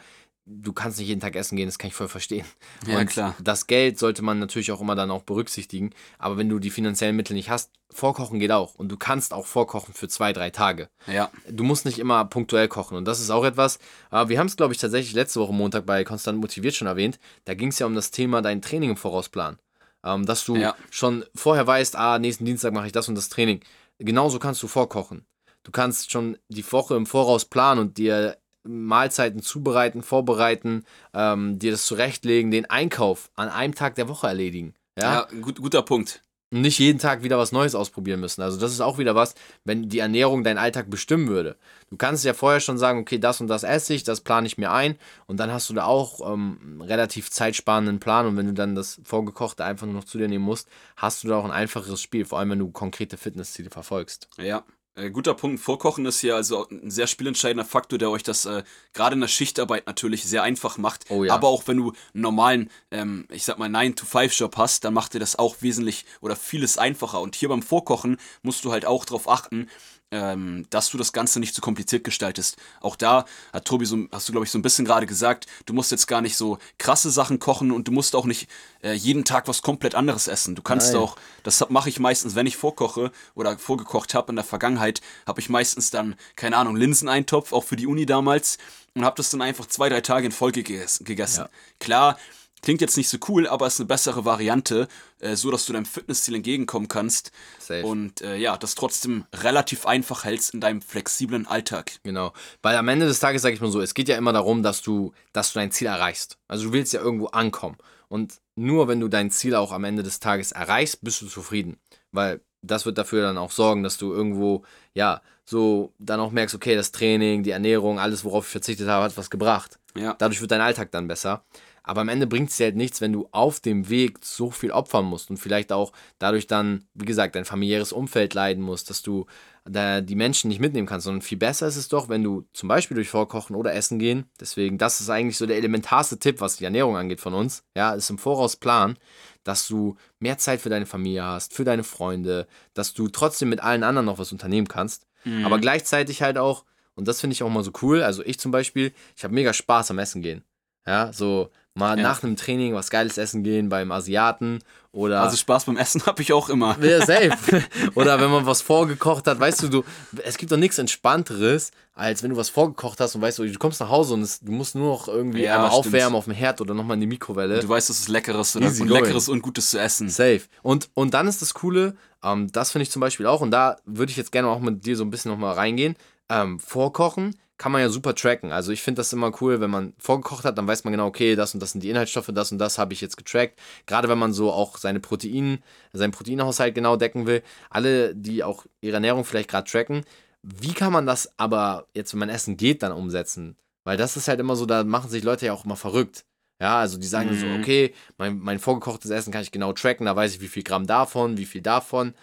du 0.48 0.72
kannst 0.72 0.98
nicht 0.98 1.08
jeden 1.08 1.20
Tag 1.20 1.36
essen 1.36 1.56
gehen, 1.56 1.66
das 1.66 1.78
kann 1.78 1.88
ich 1.88 1.94
voll 1.94 2.08
verstehen. 2.08 2.46
Ja, 2.86 2.98
und 2.98 3.06
klar. 3.06 3.34
Das 3.40 3.66
Geld 3.66 3.98
sollte 3.98 4.22
man 4.22 4.38
natürlich 4.38 4.72
auch 4.72 4.80
immer 4.80 4.94
dann 4.94 5.10
auch 5.10 5.22
berücksichtigen. 5.22 5.90
Aber 6.18 6.36
wenn 6.36 6.48
du 6.48 6.58
die 6.58 6.70
finanziellen 6.70 7.16
Mittel 7.16 7.34
nicht 7.34 7.50
hast, 7.50 7.70
vorkochen 7.90 8.38
geht 8.38 8.50
auch. 8.50 8.74
Und 8.74 8.88
du 8.88 8.96
kannst 8.96 9.32
auch 9.32 9.46
vorkochen 9.46 9.94
für 9.94 10.08
zwei, 10.08 10.32
drei 10.32 10.50
Tage. 10.50 10.88
Ja. 11.06 11.30
Du 11.50 11.64
musst 11.64 11.84
nicht 11.84 11.98
immer 11.98 12.24
punktuell 12.24 12.68
kochen. 12.68 12.96
Und 12.96 13.04
das 13.04 13.20
ist 13.20 13.30
auch 13.30 13.44
etwas, 13.44 13.78
äh, 14.10 14.28
wir 14.28 14.38
haben 14.38 14.46
es, 14.46 14.56
glaube 14.56 14.72
ich, 14.72 14.80
tatsächlich 14.80 15.14
letzte 15.14 15.40
Woche 15.40 15.52
Montag 15.52 15.86
bei 15.86 16.04
Konstant 16.04 16.38
Motiviert 16.38 16.74
schon 16.74 16.88
erwähnt. 16.88 17.18
Da 17.44 17.54
ging 17.54 17.68
es 17.68 17.78
ja 17.78 17.86
um 17.86 17.94
das 17.94 18.10
Thema 18.10 18.42
dein 18.42 18.62
Training 18.62 18.90
im 18.90 18.96
Vorausplan. 18.96 19.58
Ähm, 20.04 20.26
dass 20.26 20.44
du 20.44 20.56
ja. 20.56 20.74
schon 20.90 21.24
vorher 21.34 21.66
weißt, 21.66 21.96
ah, 21.96 22.18
nächsten 22.18 22.44
Dienstag 22.44 22.72
mache 22.72 22.86
ich 22.86 22.92
das 22.92 23.08
und 23.08 23.14
das 23.14 23.28
Training. 23.28 23.60
Genauso 23.98 24.38
kannst 24.38 24.62
du 24.62 24.68
vorkochen. 24.68 25.26
Du 25.64 25.72
kannst 25.72 26.10
schon 26.10 26.38
die 26.48 26.64
Woche 26.72 26.94
im 26.94 27.04
Voraus 27.04 27.44
planen 27.44 27.80
und 27.80 27.98
dir 27.98 28.38
Mahlzeiten 28.68 29.42
zubereiten, 29.42 30.02
vorbereiten, 30.02 30.84
ähm, 31.14 31.58
dir 31.58 31.72
das 31.72 31.86
zurechtlegen, 31.86 32.50
den 32.50 32.68
Einkauf 32.68 33.30
an 33.34 33.48
einem 33.48 33.74
Tag 33.74 33.94
der 33.94 34.08
Woche 34.08 34.26
erledigen. 34.26 34.74
Ja, 34.98 35.26
ja 35.32 35.40
gut, 35.40 35.60
guter 35.60 35.82
Punkt. 35.82 36.22
Und 36.50 36.62
nicht 36.62 36.78
jeden 36.78 36.98
Tag 36.98 37.22
wieder 37.22 37.36
was 37.36 37.52
Neues 37.52 37.74
ausprobieren 37.74 38.20
müssen. 38.20 38.40
Also 38.40 38.58
das 38.58 38.72
ist 38.72 38.80
auch 38.80 38.96
wieder 38.96 39.14
was, 39.14 39.34
wenn 39.64 39.90
die 39.90 39.98
Ernährung 39.98 40.44
deinen 40.44 40.56
Alltag 40.56 40.88
bestimmen 40.88 41.28
würde. 41.28 41.56
Du 41.90 41.96
kannst 41.96 42.24
ja 42.24 42.32
vorher 42.32 42.60
schon 42.60 42.78
sagen, 42.78 43.00
okay, 43.00 43.18
das 43.18 43.42
und 43.42 43.48
das 43.48 43.64
esse 43.64 43.92
ich, 43.92 44.02
das 44.02 44.22
plane 44.22 44.46
ich 44.46 44.56
mir 44.56 44.72
ein 44.72 44.96
und 45.26 45.38
dann 45.38 45.52
hast 45.52 45.68
du 45.68 45.74
da 45.74 45.84
auch 45.84 46.32
ähm, 46.32 46.80
relativ 46.80 47.30
zeitsparenden 47.30 48.00
Plan 48.00 48.26
und 48.26 48.38
wenn 48.38 48.46
du 48.46 48.54
dann 48.54 48.74
das 48.74 48.98
Vorgekochte 49.04 49.62
einfach 49.62 49.86
nur 49.86 49.96
noch 49.96 50.04
zu 50.04 50.16
dir 50.16 50.28
nehmen 50.28 50.44
musst, 50.44 50.68
hast 50.96 51.22
du 51.22 51.28
da 51.28 51.36
auch 51.36 51.44
ein 51.44 51.50
einfacheres 51.50 52.00
Spiel, 52.00 52.24
vor 52.24 52.38
allem 52.38 52.50
wenn 52.50 52.58
du 52.58 52.70
konkrete 52.70 53.18
Fitnessziele 53.18 53.68
verfolgst. 53.68 54.28
Ja, 54.38 54.64
äh, 54.98 55.10
guter 55.10 55.34
Punkt. 55.34 55.60
Vorkochen 55.60 56.04
ist 56.06 56.20
hier 56.20 56.34
also 56.34 56.68
ein 56.68 56.90
sehr 56.90 57.06
spielentscheidender 57.06 57.64
Faktor, 57.64 57.98
der 57.98 58.10
euch 58.10 58.22
das 58.22 58.46
äh, 58.46 58.62
gerade 58.92 59.14
in 59.14 59.20
der 59.20 59.28
Schichtarbeit 59.28 59.86
natürlich 59.86 60.24
sehr 60.24 60.42
einfach 60.42 60.78
macht. 60.78 61.04
Oh, 61.08 61.24
ja. 61.24 61.34
Aber 61.34 61.48
auch 61.48 61.62
wenn 61.66 61.76
du 61.76 61.92
einen 62.14 62.22
normalen, 62.22 62.70
ähm, 62.90 63.26
ich 63.30 63.44
sag 63.44 63.58
mal, 63.58 63.68
9-to-5-Job 63.68 64.56
hast, 64.56 64.84
dann 64.84 64.94
macht 64.94 65.14
dir 65.14 65.20
das 65.20 65.38
auch 65.38 65.56
wesentlich 65.60 66.04
oder 66.20 66.36
vieles 66.36 66.78
einfacher. 66.78 67.20
Und 67.20 67.36
hier 67.36 67.48
beim 67.48 67.62
Vorkochen 67.62 68.18
musst 68.42 68.64
du 68.64 68.72
halt 68.72 68.84
auch 68.84 69.04
darauf 69.04 69.28
achten, 69.28 69.68
ähm, 70.10 70.66
dass 70.70 70.90
du 70.90 70.98
das 70.98 71.12
Ganze 71.12 71.40
nicht 71.40 71.54
zu 71.54 71.60
kompliziert 71.60 72.04
gestaltest. 72.04 72.56
Auch 72.80 72.96
da 72.96 73.24
hat 73.52 73.64
Tobi 73.64 73.84
so, 73.84 73.98
hast 74.10 74.28
du 74.28 74.32
glaube 74.32 74.46
ich 74.46 74.50
so 74.50 74.58
ein 74.58 74.62
bisschen 74.62 74.84
gerade 74.84 75.06
gesagt, 75.06 75.46
du 75.66 75.74
musst 75.74 75.90
jetzt 75.90 76.06
gar 76.06 76.20
nicht 76.20 76.36
so 76.36 76.58
krasse 76.78 77.10
Sachen 77.10 77.38
kochen 77.38 77.70
und 77.70 77.88
du 77.88 77.92
musst 77.92 78.16
auch 78.16 78.24
nicht 78.24 78.48
äh, 78.82 78.92
jeden 78.92 79.24
Tag 79.24 79.48
was 79.48 79.62
komplett 79.62 79.94
anderes 79.94 80.28
essen. 80.28 80.54
Du 80.54 80.62
kannst 80.62 80.92
Nein. 80.92 81.02
auch, 81.02 81.16
das 81.42 81.68
mache 81.68 81.88
ich 81.88 82.00
meistens, 82.00 82.34
wenn 82.34 82.46
ich 82.46 82.56
vorkoche 82.56 83.12
oder 83.34 83.58
vorgekocht 83.58 84.14
habe 84.14 84.30
in 84.32 84.36
der 84.36 84.44
Vergangenheit, 84.44 85.00
habe 85.26 85.40
ich 85.40 85.48
meistens 85.48 85.90
dann, 85.90 86.14
keine 86.36 86.56
Ahnung, 86.56 86.76
Linseneintopf, 86.76 87.52
auch 87.52 87.64
für 87.64 87.76
die 87.76 87.86
Uni 87.86 88.06
damals 88.06 88.58
und 88.94 89.04
habe 89.04 89.16
das 89.16 89.30
dann 89.30 89.42
einfach 89.42 89.66
zwei, 89.66 89.88
drei 89.88 90.00
Tage 90.00 90.26
in 90.26 90.32
Folge 90.32 90.62
gegessen. 90.62 91.42
Ja. 91.42 91.48
Klar, 91.78 92.18
Klingt 92.62 92.80
jetzt 92.80 92.96
nicht 92.96 93.08
so 93.08 93.18
cool, 93.28 93.46
aber 93.46 93.66
ist 93.66 93.80
eine 93.80 93.86
bessere 93.86 94.24
Variante, 94.24 94.88
äh, 95.20 95.36
so 95.36 95.50
dass 95.50 95.66
du 95.66 95.72
deinem 95.72 95.84
Fitnessziel 95.84 96.34
entgegenkommen 96.34 96.88
kannst. 96.88 97.32
Safe. 97.58 97.84
Und 97.84 98.20
äh, 98.20 98.36
ja, 98.36 98.56
das 98.56 98.74
trotzdem 98.74 99.24
relativ 99.34 99.86
einfach 99.86 100.24
hältst 100.24 100.54
in 100.54 100.60
deinem 100.60 100.82
flexiblen 100.82 101.46
Alltag. 101.46 101.92
Genau. 102.02 102.32
Weil 102.62 102.76
am 102.76 102.88
Ende 102.88 103.06
des 103.06 103.20
Tages, 103.20 103.42
sage 103.42 103.54
ich 103.54 103.60
mal 103.60 103.70
so, 103.70 103.80
es 103.80 103.94
geht 103.94 104.08
ja 104.08 104.16
immer 104.16 104.32
darum, 104.32 104.62
dass 104.62 104.82
du, 104.82 105.12
dass 105.32 105.52
du 105.52 105.58
dein 105.60 105.70
Ziel 105.70 105.86
erreichst. 105.86 106.38
Also 106.48 106.66
du 106.66 106.72
willst 106.72 106.92
ja 106.92 107.00
irgendwo 107.00 107.26
ankommen. 107.26 107.76
Und 108.08 108.40
nur 108.56 108.88
wenn 108.88 109.00
du 109.00 109.08
dein 109.08 109.30
Ziel 109.30 109.54
auch 109.54 109.72
am 109.72 109.84
Ende 109.84 110.02
des 110.02 110.18
Tages 110.18 110.52
erreichst, 110.52 111.02
bist 111.02 111.22
du 111.22 111.26
zufrieden. 111.26 111.78
Weil 112.10 112.40
das 112.62 112.86
wird 112.86 112.98
dafür 112.98 113.22
dann 113.22 113.38
auch 113.38 113.52
sorgen, 113.52 113.82
dass 113.82 113.98
du 113.98 114.12
irgendwo, 114.12 114.64
ja, 114.94 115.20
so 115.44 115.92
dann 115.98 116.20
auch 116.20 116.32
merkst, 116.32 116.54
okay, 116.54 116.74
das 116.74 116.92
Training, 116.92 117.42
die 117.42 117.50
Ernährung, 117.50 117.98
alles, 117.98 118.24
worauf 118.24 118.46
ich 118.46 118.50
verzichtet 118.50 118.88
habe, 118.88 119.04
hat 119.04 119.16
was 119.16 119.30
gebracht. 119.30 119.78
Ja. 119.96 120.14
Dadurch 120.18 120.40
wird 120.40 120.50
dein 120.50 120.60
Alltag 120.60 120.90
dann 120.90 121.08
besser. 121.08 121.44
Aber 121.88 122.02
am 122.02 122.10
Ende 122.10 122.26
bringt 122.26 122.50
es 122.50 122.58
dir 122.58 122.64
halt 122.64 122.76
nichts, 122.76 123.00
wenn 123.00 123.14
du 123.14 123.28
auf 123.32 123.60
dem 123.60 123.88
Weg 123.88 124.18
so 124.22 124.50
viel 124.50 124.72
opfern 124.72 125.06
musst 125.06 125.30
und 125.30 125.38
vielleicht 125.38 125.72
auch 125.72 125.92
dadurch 126.18 126.46
dann, 126.46 126.84
wie 126.92 127.06
gesagt, 127.06 127.34
dein 127.34 127.46
familiäres 127.46 127.92
Umfeld 127.92 128.34
leiden 128.34 128.62
musst, 128.62 128.90
dass 128.90 129.00
du 129.00 129.24
da 129.64 130.02
die 130.02 130.14
Menschen 130.14 130.48
nicht 130.48 130.60
mitnehmen 130.60 130.86
kannst, 130.86 131.04
sondern 131.04 131.22
viel 131.22 131.38
besser 131.38 131.66
ist 131.66 131.76
es 131.76 131.88
doch, 131.88 132.10
wenn 132.10 132.22
du 132.22 132.44
zum 132.52 132.68
Beispiel 132.68 132.94
durch 132.94 133.08
Vorkochen 133.08 133.56
oder 133.56 133.72
Essen 133.72 133.98
gehen. 133.98 134.26
Deswegen, 134.38 134.76
das 134.76 135.00
ist 135.00 135.08
eigentlich 135.08 135.38
so 135.38 135.46
der 135.46 135.56
elementarste 135.56 136.18
Tipp, 136.18 136.42
was 136.42 136.56
die 136.56 136.64
Ernährung 136.64 136.98
angeht 136.98 137.22
von 137.22 137.32
uns. 137.32 137.64
Ja, 137.74 137.94
ist 137.94 138.10
im 138.10 138.18
Voraus 138.18 138.56
Plan, 138.56 138.98
dass 139.42 139.66
du 139.66 139.96
mehr 140.18 140.36
Zeit 140.36 140.60
für 140.60 140.68
deine 140.68 140.84
Familie 140.84 141.24
hast, 141.24 141.54
für 141.54 141.64
deine 141.64 141.84
Freunde, 141.84 142.46
dass 142.74 142.92
du 142.92 143.08
trotzdem 143.08 143.48
mit 143.48 143.62
allen 143.62 143.82
anderen 143.82 144.04
noch 144.04 144.18
was 144.18 144.30
unternehmen 144.30 144.68
kannst. 144.68 145.06
Mhm. 145.24 145.46
Aber 145.46 145.58
gleichzeitig 145.58 146.20
halt 146.20 146.36
auch, 146.36 146.66
und 146.96 147.08
das 147.08 147.22
finde 147.22 147.32
ich 147.32 147.42
auch 147.42 147.48
mal 147.48 147.64
so 147.64 147.72
cool, 147.80 148.02
also 148.02 148.22
ich 148.24 148.38
zum 148.38 148.52
Beispiel, 148.52 148.92
ich 149.16 149.24
habe 149.24 149.32
mega 149.32 149.54
Spaß 149.54 149.90
am 149.90 149.98
Essen 149.98 150.20
gehen. 150.20 150.44
Ja, 150.86 151.12
so 151.12 151.50
Mal 151.78 151.96
ja. 151.96 152.02
nach 152.02 152.22
einem 152.22 152.36
Training 152.36 152.74
was 152.74 152.90
Geiles 152.90 153.18
essen 153.18 153.42
gehen 153.44 153.68
beim 153.68 153.92
Asiaten 153.92 154.58
oder. 154.92 155.22
Also 155.22 155.36
Spaß 155.36 155.66
beim 155.66 155.76
Essen 155.76 156.04
habe 156.06 156.22
ich 156.22 156.32
auch 156.32 156.48
immer. 156.48 156.76
Ja, 156.82 157.04
safe. 157.04 157.62
oder 157.94 158.20
wenn 158.20 158.30
man 158.30 158.46
was 158.46 158.62
vorgekocht 158.62 159.26
hat, 159.26 159.38
weißt 159.38 159.62
du, 159.62 159.68
du, 159.68 159.84
es 160.24 160.36
gibt 160.36 160.50
doch 160.50 160.56
nichts 160.56 160.78
Entspannteres, 160.78 161.70
als 161.94 162.22
wenn 162.22 162.30
du 162.30 162.36
was 162.36 162.48
vorgekocht 162.48 163.00
hast 163.00 163.14
und 163.14 163.22
weißt 163.22 163.38
du, 163.38 163.44
du 163.44 163.58
kommst 163.58 163.80
nach 163.80 163.88
Hause 163.88 164.14
und 164.14 164.22
es, 164.22 164.40
du 164.40 164.50
musst 164.50 164.74
nur 164.74 164.90
noch 164.92 165.08
irgendwie 165.08 165.42
ja, 165.42 165.54
einmal 165.54 165.70
aufwärmen 165.70 166.16
auf 166.16 166.24
dem 166.24 166.34
Herd 166.34 166.60
oder 166.60 166.74
nochmal 166.74 166.94
in 166.94 167.02
die 167.02 167.06
Mikrowelle. 167.06 167.60
Du 167.60 167.68
weißt, 167.68 167.88
dass 167.88 168.00
es 168.00 168.08
leckeres 168.08 168.56
oder 168.56 168.66
und 168.66 168.88
leckeres 168.88 169.28
und 169.28 169.40
gutes 169.42 169.70
zu 169.70 169.78
essen. 169.78 170.08
Safe. 170.08 170.42
Und, 170.62 170.90
und 170.94 171.14
dann 171.14 171.28
ist 171.28 171.42
das 171.42 171.54
Coole, 171.54 171.96
ähm, 172.24 172.50
das 172.50 172.72
finde 172.72 172.82
ich 172.82 172.90
zum 172.90 173.00
Beispiel 173.00 173.26
auch, 173.26 173.40
und 173.40 173.50
da 173.50 173.76
würde 173.84 174.10
ich 174.10 174.16
jetzt 174.16 174.32
gerne 174.32 174.48
auch 174.48 174.60
mit 174.60 174.84
dir 174.84 174.96
so 174.96 175.04
ein 175.04 175.10
bisschen 175.10 175.30
nochmal 175.30 175.54
reingehen, 175.54 175.96
ähm, 176.28 176.58
vorkochen 176.58 177.34
kann 177.58 177.72
man 177.72 177.80
ja 177.80 177.88
super 177.88 178.14
tracken. 178.14 178.52
Also 178.52 178.72
ich 178.72 178.82
finde 178.82 179.00
das 179.00 179.12
immer 179.12 179.32
cool, 179.40 179.60
wenn 179.60 179.70
man 179.70 179.92
vorgekocht 179.98 180.44
hat, 180.44 180.56
dann 180.56 180.66
weiß 180.66 180.84
man 180.84 180.92
genau, 180.92 181.06
okay, 181.06 181.34
das 181.34 181.54
und 181.54 181.60
das 181.60 181.72
sind 181.72 181.82
die 181.82 181.90
Inhaltsstoffe, 181.90 182.30
das 182.32 182.52
und 182.52 182.58
das 182.58 182.78
habe 182.78 182.92
ich 182.92 183.00
jetzt 183.00 183.16
getrackt. 183.16 183.58
Gerade 183.86 184.08
wenn 184.08 184.18
man 184.18 184.32
so 184.32 184.52
auch 184.52 184.78
seine 184.78 185.00
Protein, 185.00 185.58
seinen 185.92 186.12
Proteinhaushalt 186.12 186.74
genau 186.74 186.96
decken 186.96 187.26
will. 187.26 187.42
Alle, 187.68 188.14
die 188.14 188.44
auch 188.44 188.64
ihre 188.80 188.94
Ernährung 188.94 189.24
vielleicht 189.24 189.50
gerade 189.50 189.68
tracken, 189.68 190.04
wie 190.42 190.72
kann 190.72 190.92
man 190.92 191.04
das 191.04 191.32
aber 191.36 191.88
jetzt, 191.94 192.12
wenn 192.12 192.20
man 192.20 192.28
essen 192.28 192.56
geht, 192.56 192.82
dann 192.82 192.92
umsetzen? 192.92 193.56
Weil 193.84 193.96
das 193.96 194.16
ist 194.16 194.28
halt 194.28 194.38
immer 194.38 194.54
so, 194.54 194.64
da 194.64 194.84
machen 194.84 195.10
sich 195.10 195.24
Leute 195.24 195.46
ja 195.46 195.52
auch 195.52 195.64
immer 195.64 195.76
verrückt. 195.76 196.24
Ja, 196.60 196.78
also 196.78 196.98
die 196.98 197.06
sagen 197.06 197.30
mhm. 197.30 197.38
so, 197.38 197.46
okay, 197.58 197.94
mein, 198.18 198.38
mein 198.38 198.58
vorgekochtes 198.58 199.10
Essen 199.10 199.32
kann 199.32 199.42
ich 199.42 199.52
genau 199.52 199.72
tracken, 199.72 200.06
da 200.06 200.14
weiß 200.14 200.34
ich, 200.34 200.40
wie 200.40 200.48
viel 200.48 200.64
Gramm 200.64 200.86
davon, 200.86 201.38
wie 201.38 201.46
viel 201.46 201.62
davon. 201.62 202.14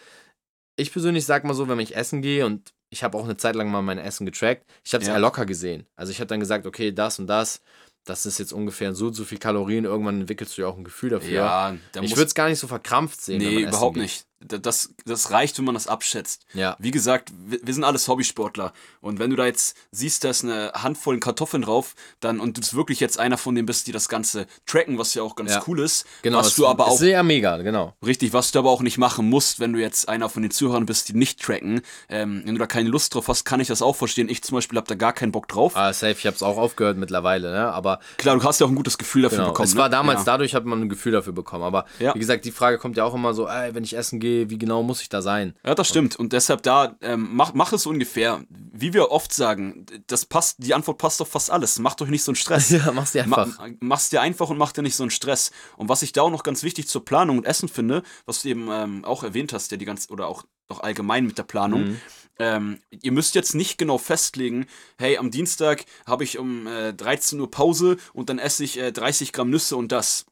Ich 0.78 0.92
persönlich 0.92 1.26
sag 1.26 1.46
mal 1.46 1.54
so, 1.54 1.68
wenn 1.68 1.80
ich 1.80 1.96
essen 1.96 2.22
gehe 2.22 2.46
und 2.46 2.75
ich 2.90 3.04
habe 3.04 3.18
auch 3.18 3.24
eine 3.24 3.38
Zeit 3.38 3.56
lang 3.56 3.70
mal 3.70 3.82
mein 3.82 3.98
Essen 3.98 4.26
getrackt, 4.26 4.66
ich 4.84 4.94
habe 4.94 5.02
es 5.02 5.08
ja. 5.08 5.16
eher 5.16 5.20
locker 5.20 5.46
gesehen. 5.46 5.86
Also 5.96 6.12
ich 6.12 6.20
habe 6.20 6.28
dann 6.28 6.40
gesagt, 6.40 6.66
okay, 6.66 6.92
das 6.92 7.20
und 7.20 7.28
das 7.28 7.62
das 8.06 8.28
ist 8.28 8.38
jetzt 8.38 8.54
ungefähr 8.54 8.94
so 8.94 9.12
so 9.12 9.24
viel 9.24 9.40
Kalorien. 9.40 9.86
Irgendwann 9.86 10.22
entwickelst 10.22 10.58
du 10.58 10.62
ja 10.62 10.68
auch 10.68 10.78
ein 10.78 10.84
Gefühl 10.84 11.10
dafür. 11.10 11.32
Ja, 11.32 11.76
ich 12.02 12.12
würde 12.12 12.28
es 12.28 12.36
gar 12.36 12.48
nicht 12.48 12.60
so 12.60 12.68
verkrampft 12.68 13.20
sehen. 13.20 13.40
Nee, 13.40 13.64
überhaupt 13.64 13.98
nicht. 13.98 14.26
Das, 14.48 14.94
das 15.06 15.32
reicht, 15.32 15.58
wenn 15.58 15.66
man 15.66 15.76
das 15.76 15.88
abschätzt. 15.88 16.46
Ja. 16.54 16.76
Wie 16.80 16.92
gesagt, 16.92 17.32
wir, 17.46 17.60
wir, 17.64 17.74
sind 17.74 17.84
alles 17.84 18.08
Hobbysportler. 18.08 18.74
Und 19.02 19.20
wenn 19.20 19.30
du 19.30 19.36
da 19.36 19.46
jetzt 19.46 19.78
siehst, 19.92 20.24
da 20.24 20.30
ist 20.30 20.44
eine 20.44 20.72
Handvoll 20.74 21.20
Kartoffeln 21.20 21.64
drauf, 21.64 21.96
dann 22.20 22.40
und 22.40 22.58
du 22.58 22.62
bist 22.62 22.76
wirklich 22.76 23.00
jetzt 23.00 23.20
einer 23.20 23.38
von 23.38 23.56
denen 23.56 23.66
bist, 23.66 23.88
die 23.88 23.92
das 23.92 24.10
Ganze 24.10 24.48
tracken, 24.66 24.98
was 24.98 25.14
ja 25.14 25.24
auch 25.24 25.36
ganz 25.36 25.52
ja. 25.52 25.64
cool 25.68 25.80
ist. 25.80 26.06
Genau, 26.22 26.40
was 26.40 26.56
du 26.56 26.68
aber 26.68 26.88
auch. 26.88 26.98
Sehr 26.98 27.24
mega, 27.24 27.58
genau. 27.58 27.94
Richtig, 28.06 28.34
was 28.34 28.52
du 28.52 28.60
aber 28.60 28.70
auch 28.70 28.82
nicht 28.82 28.98
machen 28.98 29.30
musst, 29.30 29.60
wenn 29.60 29.74
du 29.74 29.80
jetzt 29.80 30.10
einer 30.10 30.30
von 30.30 30.42
den 30.42 30.52
Zuhörern 30.52 30.86
bist, 30.86 31.10
die 31.10 31.14
nicht 31.14 31.42
tracken. 31.42 31.82
Ähm, 32.10 32.44
wenn 32.46 32.56
du 32.56 32.60
da 32.60 32.68
keine 32.68 32.90
Lust 32.90 33.16
drauf 33.16 33.28
hast, 33.28 33.46
kann 33.46 33.60
ich 33.60 33.68
das 33.68 33.82
auch 33.82 33.96
verstehen. 33.96 34.30
Ich 34.30 34.44
zum 34.44 34.56
Beispiel 34.56 34.78
habe 34.78 34.88
da 34.88 34.96
gar 34.96 35.14
keinen 35.14 35.32
Bock 35.32 35.48
drauf. 35.48 35.76
Ah, 35.76 35.94
safe, 35.94 36.12
ich 36.14 36.26
habe 36.26 36.36
es 36.36 36.44
auch 36.44 36.58
aufgehört 36.58 36.98
mittlerweile, 36.98 37.52
ne? 37.52 37.72
Aber. 37.72 38.00
Klar, 38.18 38.38
du 38.38 38.44
hast 38.44 38.60
ja 38.60 38.66
auch 38.66 38.72
ein 38.72 38.76
gutes 38.76 38.98
Gefühl 38.98 39.24
dafür 39.24 39.40
genau. 39.40 39.50
bekommen. 39.50 39.68
Es 39.68 39.76
war 39.76 39.90
ne? 39.90 39.92
damals, 39.92 40.20
ja. 40.20 40.26
dadurch 40.26 40.56
hat 40.56 40.66
man 40.66 40.82
ein 40.82 40.90
Gefühl 40.90 41.12
dafür 41.12 41.34
bekommen. 41.34 41.64
Aber 41.64 41.86
wie 42.00 42.20
gesagt, 42.20 42.46
die 42.46 42.52
Frage 42.52 42.78
kommt 42.78 42.98
ja 42.98 43.04
auch 43.04 43.14
immer 43.14 43.34
so, 43.34 43.48
ey, 43.48 43.74
wenn 43.74 43.84
ich 43.84 43.96
essen 43.96 44.20
gehe, 44.20 44.35
wie 44.50 44.58
genau 44.58 44.84
muss 44.84 45.02
ich 45.02 45.10
da 45.10 45.22
sein? 45.22 45.56
Ja, 45.66 45.76
das 45.76 45.88
stimmt. 45.88 46.16
Und 46.16 46.34
deshalb 46.34 46.64
da, 46.64 46.96
ähm, 47.02 47.30
mach, 47.32 47.54
mach 47.54 47.74
es 47.74 47.86
ungefähr. 47.86 48.44
Wie 48.50 48.94
wir 48.94 49.12
oft 49.12 49.34
sagen, 49.34 49.86
das 50.08 50.26
passt, 50.26 50.58
die 50.60 50.74
Antwort 50.74 50.98
passt 50.98 51.22
auf 51.22 51.30
fast 51.30 51.50
alles. 51.50 51.80
Macht 51.80 52.02
euch 52.02 52.10
nicht 52.10 52.24
so 52.24 52.32
einen 52.32 52.36
Stress. 52.36 52.70
ja, 52.72 52.92
mach's 52.92 53.14
dir 53.14 53.24
einfach. 53.24 53.58
Ma 53.58 53.68
mach's 53.80 54.10
dir 54.10 54.22
einfach 54.22 54.50
und 54.50 54.58
mach 54.58 54.72
dir 54.72 54.82
nicht 54.82 54.96
so 54.96 55.04
einen 55.04 55.12
Stress. 55.12 55.52
Und 55.78 55.90
was 55.90 56.02
ich 56.02 56.12
da 56.12 56.24
auch 56.24 56.32
noch 56.32 56.44
ganz 56.44 56.64
wichtig 56.64 56.88
zur 56.88 57.06
Planung 57.06 57.38
und 57.38 57.46
Essen 57.46 57.70
finde, 57.70 58.04
was 58.26 58.42
du 58.42 58.50
eben 58.50 58.70
ähm, 58.72 59.06
auch 59.06 59.24
erwähnt 59.24 59.54
hast, 59.54 59.72
ja, 59.72 59.78
die 59.78 59.86
ganze, 59.86 60.10
oder 60.12 60.28
auch 60.28 60.44
noch 60.70 60.82
allgemein 60.82 61.26
mit 61.26 61.38
der 61.38 61.44
Planung, 61.44 61.86
mhm. 61.86 62.02
Ähm, 62.38 62.80
ihr 62.90 63.12
müsst 63.12 63.36
jetzt 63.36 63.56
nicht 63.56 63.78
genau 63.78 63.98
festlegen, 63.98 64.68
hey, 64.98 65.18
am 65.18 65.32
Dienstag 65.32 65.86
habe 66.06 66.24
ich 66.24 66.38
um 66.38 66.68
äh, 66.68 66.94
13 66.94 67.40
Uhr 67.40 67.50
Pause 67.50 67.98
und 68.14 68.30
dann 68.30 68.40
esse 68.40 68.64
ich 68.64 68.78
äh, 68.78 68.92
30 68.92 69.32
Gramm 69.32 69.50
Nüsse 69.50 69.78
und 69.78 69.92
das. 69.92 70.26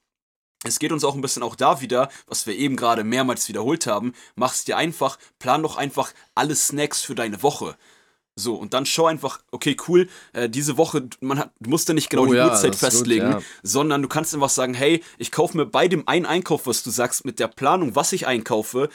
Es 0.64 0.80
geht 0.80 0.92
uns 0.92 1.04
auch 1.04 1.16
ein 1.16 1.22
bisschen 1.22 1.44
auch 1.44 1.56
da 1.56 1.82
wieder, 1.82 2.10
was 2.28 2.48
wir 2.48 2.56
eben 2.56 2.76
gerade 2.76 3.04
mehrmals 3.04 3.48
wiederholt 3.50 3.86
haben. 3.88 4.14
Mach's 4.36 4.64
dir 4.64 4.78
einfach, 4.78 5.18
plan 5.40 5.64
doch 5.64 5.78
einfach 5.78 6.14
alle 6.36 6.56
Snacks 6.56 7.02
für 7.02 7.16
deine 7.16 7.44
Woche. 7.44 7.76
So, 8.36 8.56
und 8.56 8.74
dann 8.74 8.88
schau 8.88 9.06
einfach, 9.06 9.42
okay, 9.52 9.78
cool, 9.88 10.10
äh, 10.32 10.50
diese 10.50 10.78
Woche, 10.78 11.08
man 11.20 11.38
hat, 11.38 11.52
du 11.60 11.70
musst 11.70 11.88
ja 11.88 11.94
nicht 11.94 12.10
genau 12.10 12.24
oh, 12.24 12.28
die 12.28 12.38
ja, 12.38 12.48
Uhrzeit 12.48 12.76
festlegen, 12.76 13.34
gut, 13.34 13.42
ja. 13.42 13.48
sondern 13.62 14.02
du 14.02 14.08
kannst 14.08 14.34
einfach 14.34 14.50
sagen, 14.50 14.74
hey, 14.74 15.04
ich 15.20 15.32
kaufe 15.32 15.56
mir 15.56 15.68
bei 15.68 15.88
dem 15.88 16.08
einen 16.08 16.26
Einkauf, 16.26 16.66
was 16.66 16.82
du 16.82 16.90
sagst, 16.90 17.26
mit 17.26 17.40
der 17.40 17.48
Planung, 17.48 17.96
was 17.96 18.12
ich 18.12 18.26
einkaufe, 18.26 18.90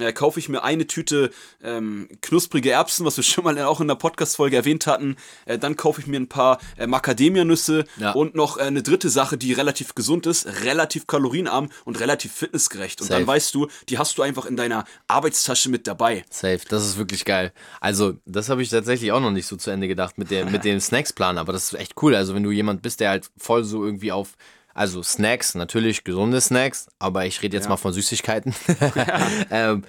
äh, 0.00 0.12
kaufe 0.12 0.38
ich 0.38 0.48
mir 0.48 0.62
eine 0.62 0.86
Tüte 0.86 1.30
ähm, 1.62 2.08
knusprige 2.22 2.70
Erbsen, 2.70 3.06
was 3.06 3.16
wir 3.16 3.24
schon 3.24 3.44
mal 3.44 3.58
auch 3.60 3.80
in 3.80 3.88
der 3.88 3.94
Podcast-Folge 3.94 4.56
erwähnt 4.56 4.86
hatten. 4.86 5.16
Äh, 5.46 5.58
dann 5.58 5.76
kaufe 5.76 6.00
ich 6.00 6.06
mir 6.06 6.18
ein 6.18 6.28
paar 6.28 6.58
äh, 6.76 6.86
Macadamia-Nüsse 6.86 7.84
ja. 7.98 8.12
und 8.12 8.34
noch 8.34 8.58
äh, 8.58 8.62
eine 8.62 8.82
dritte 8.82 9.10
Sache, 9.10 9.36
die 9.38 9.52
relativ 9.52 9.94
gesund 9.94 10.26
ist, 10.26 10.46
relativ 10.64 11.06
kalorienarm 11.06 11.70
und 11.84 12.00
relativ 12.00 12.32
fitnessgerecht. 12.32 13.00
Und 13.00 13.08
Safe. 13.08 13.20
dann 13.20 13.26
weißt 13.26 13.54
du, 13.54 13.68
die 13.88 13.98
hast 13.98 14.18
du 14.18 14.22
einfach 14.22 14.46
in 14.46 14.56
deiner 14.56 14.84
Arbeitstasche 15.08 15.70
mit 15.70 15.86
dabei. 15.86 16.24
Safe, 16.30 16.60
das 16.68 16.86
ist 16.86 16.98
wirklich 16.98 17.24
geil. 17.24 17.52
Also, 17.80 18.14
das 18.26 18.48
habe 18.48 18.62
ich 18.62 18.70
tatsächlich 18.70 19.12
auch 19.12 19.20
noch 19.20 19.30
nicht 19.30 19.46
so 19.46 19.56
zu 19.56 19.70
Ende 19.70 19.88
gedacht 19.88 20.18
mit, 20.18 20.30
der, 20.30 20.46
mit 20.46 20.64
dem 20.64 20.80
Snacksplan, 20.80 21.38
aber 21.38 21.52
das 21.52 21.72
ist 21.72 21.78
echt 21.78 21.94
cool. 22.02 22.14
Also, 22.14 22.34
wenn 22.34 22.42
du 22.42 22.50
jemand 22.50 22.82
bist, 22.82 23.00
der 23.00 23.10
halt 23.10 23.30
voll 23.36 23.64
so 23.64 23.84
irgendwie 23.84 24.12
auf 24.12 24.36
also 24.80 25.02
Snacks, 25.02 25.54
natürlich 25.54 26.04
gesunde 26.04 26.40
Snacks, 26.40 26.88
aber 26.98 27.26
ich 27.26 27.42
rede 27.42 27.54
jetzt 27.54 27.64
ja. 27.64 27.70
mal 27.70 27.76
von 27.76 27.92
Süßigkeiten. 27.92 28.54
ähm, 29.50 29.84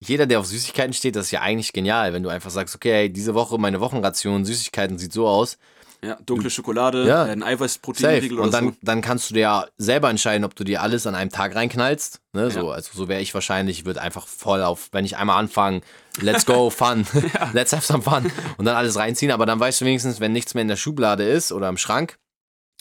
jeder, 0.00 0.26
der 0.26 0.40
auf 0.40 0.46
Süßigkeiten 0.46 0.92
steht, 0.92 1.14
das 1.14 1.26
ist 1.26 1.30
ja 1.30 1.42
eigentlich 1.42 1.72
genial, 1.72 2.12
wenn 2.12 2.24
du 2.24 2.28
einfach 2.28 2.50
sagst, 2.50 2.74
okay, 2.74 2.92
hey, 2.92 3.12
diese 3.12 3.34
Woche 3.34 3.56
meine 3.56 3.78
Wochenration 3.78 4.44
Süßigkeiten 4.44 4.98
sieht 4.98 5.12
so 5.12 5.28
aus. 5.28 5.58
Ja, 6.04 6.18
dunkle 6.26 6.50
Schokolade, 6.50 7.06
ja. 7.06 7.22
ein 7.22 7.44
Eiweißproteinriegel 7.44 8.38
oder 8.38 8.46
Und 8.46 8.52
dann, 8.52 8.64
so. 8.70 8.76
dann 8.82 9.00
kannst 9.00 9.30
du 9.30 9.34
dir 9.34 9.40
ja 9.40 9.66
selber 9.78 10.10
entscheiden, 10.10 10.44
ob 10.44 10.56
du 10.56 10.64
dir 10.64 10.82
alles 10.82 11.06
an 11.06 11.14
einem 11.14 11.30
Tag 11.30 11.54
reinknallst. 11.54 12.18
Ne? 12.32 12.42
Ja. 12.42 12.50
So, 12.50 12.72
also 12.72 12.90
so 12.92 13.06
wäre 13.06 13.20
ich 13.20 13.32
wahrscheinlich, 13.34 13.78
ich 13.78 13.86
würde 13.86 14.02
einfach 14.02 14.26
voll 14.26 14.64
auf, 14.64 14.88
wenn 14.90 15.04
ich 15.04 15.16
einmal 15.16 15.38
anfange, 15.38 15.82
let's 16.20 16.44
go, 16.44 16.68
fun, 16.70 17.06
let's 17.52 17.72
have 17.72 17.86
some 17.86 18.02
fun 18.02 18.28
und 18.56 18.64
dann 18.64 18.74
alles 18.74 18.96
reinziehen. 18.96 19.30
Aber 19.30 19.46
dann 19.46 19.60
weißt 19.60 19.82
du 19.82 19.84
wenigstens, 19.84 20.18
wenn 20.18 20.32
nichts 20.32 20.54
mehr 20.54 20.62
in 20.62 20.68
der 20.68 20.74
Schublade 20.74 21.22
ist 21.22 21.52
oder 21.52 21.68
im 21.68 21.76
Schrank, 21.76 22.18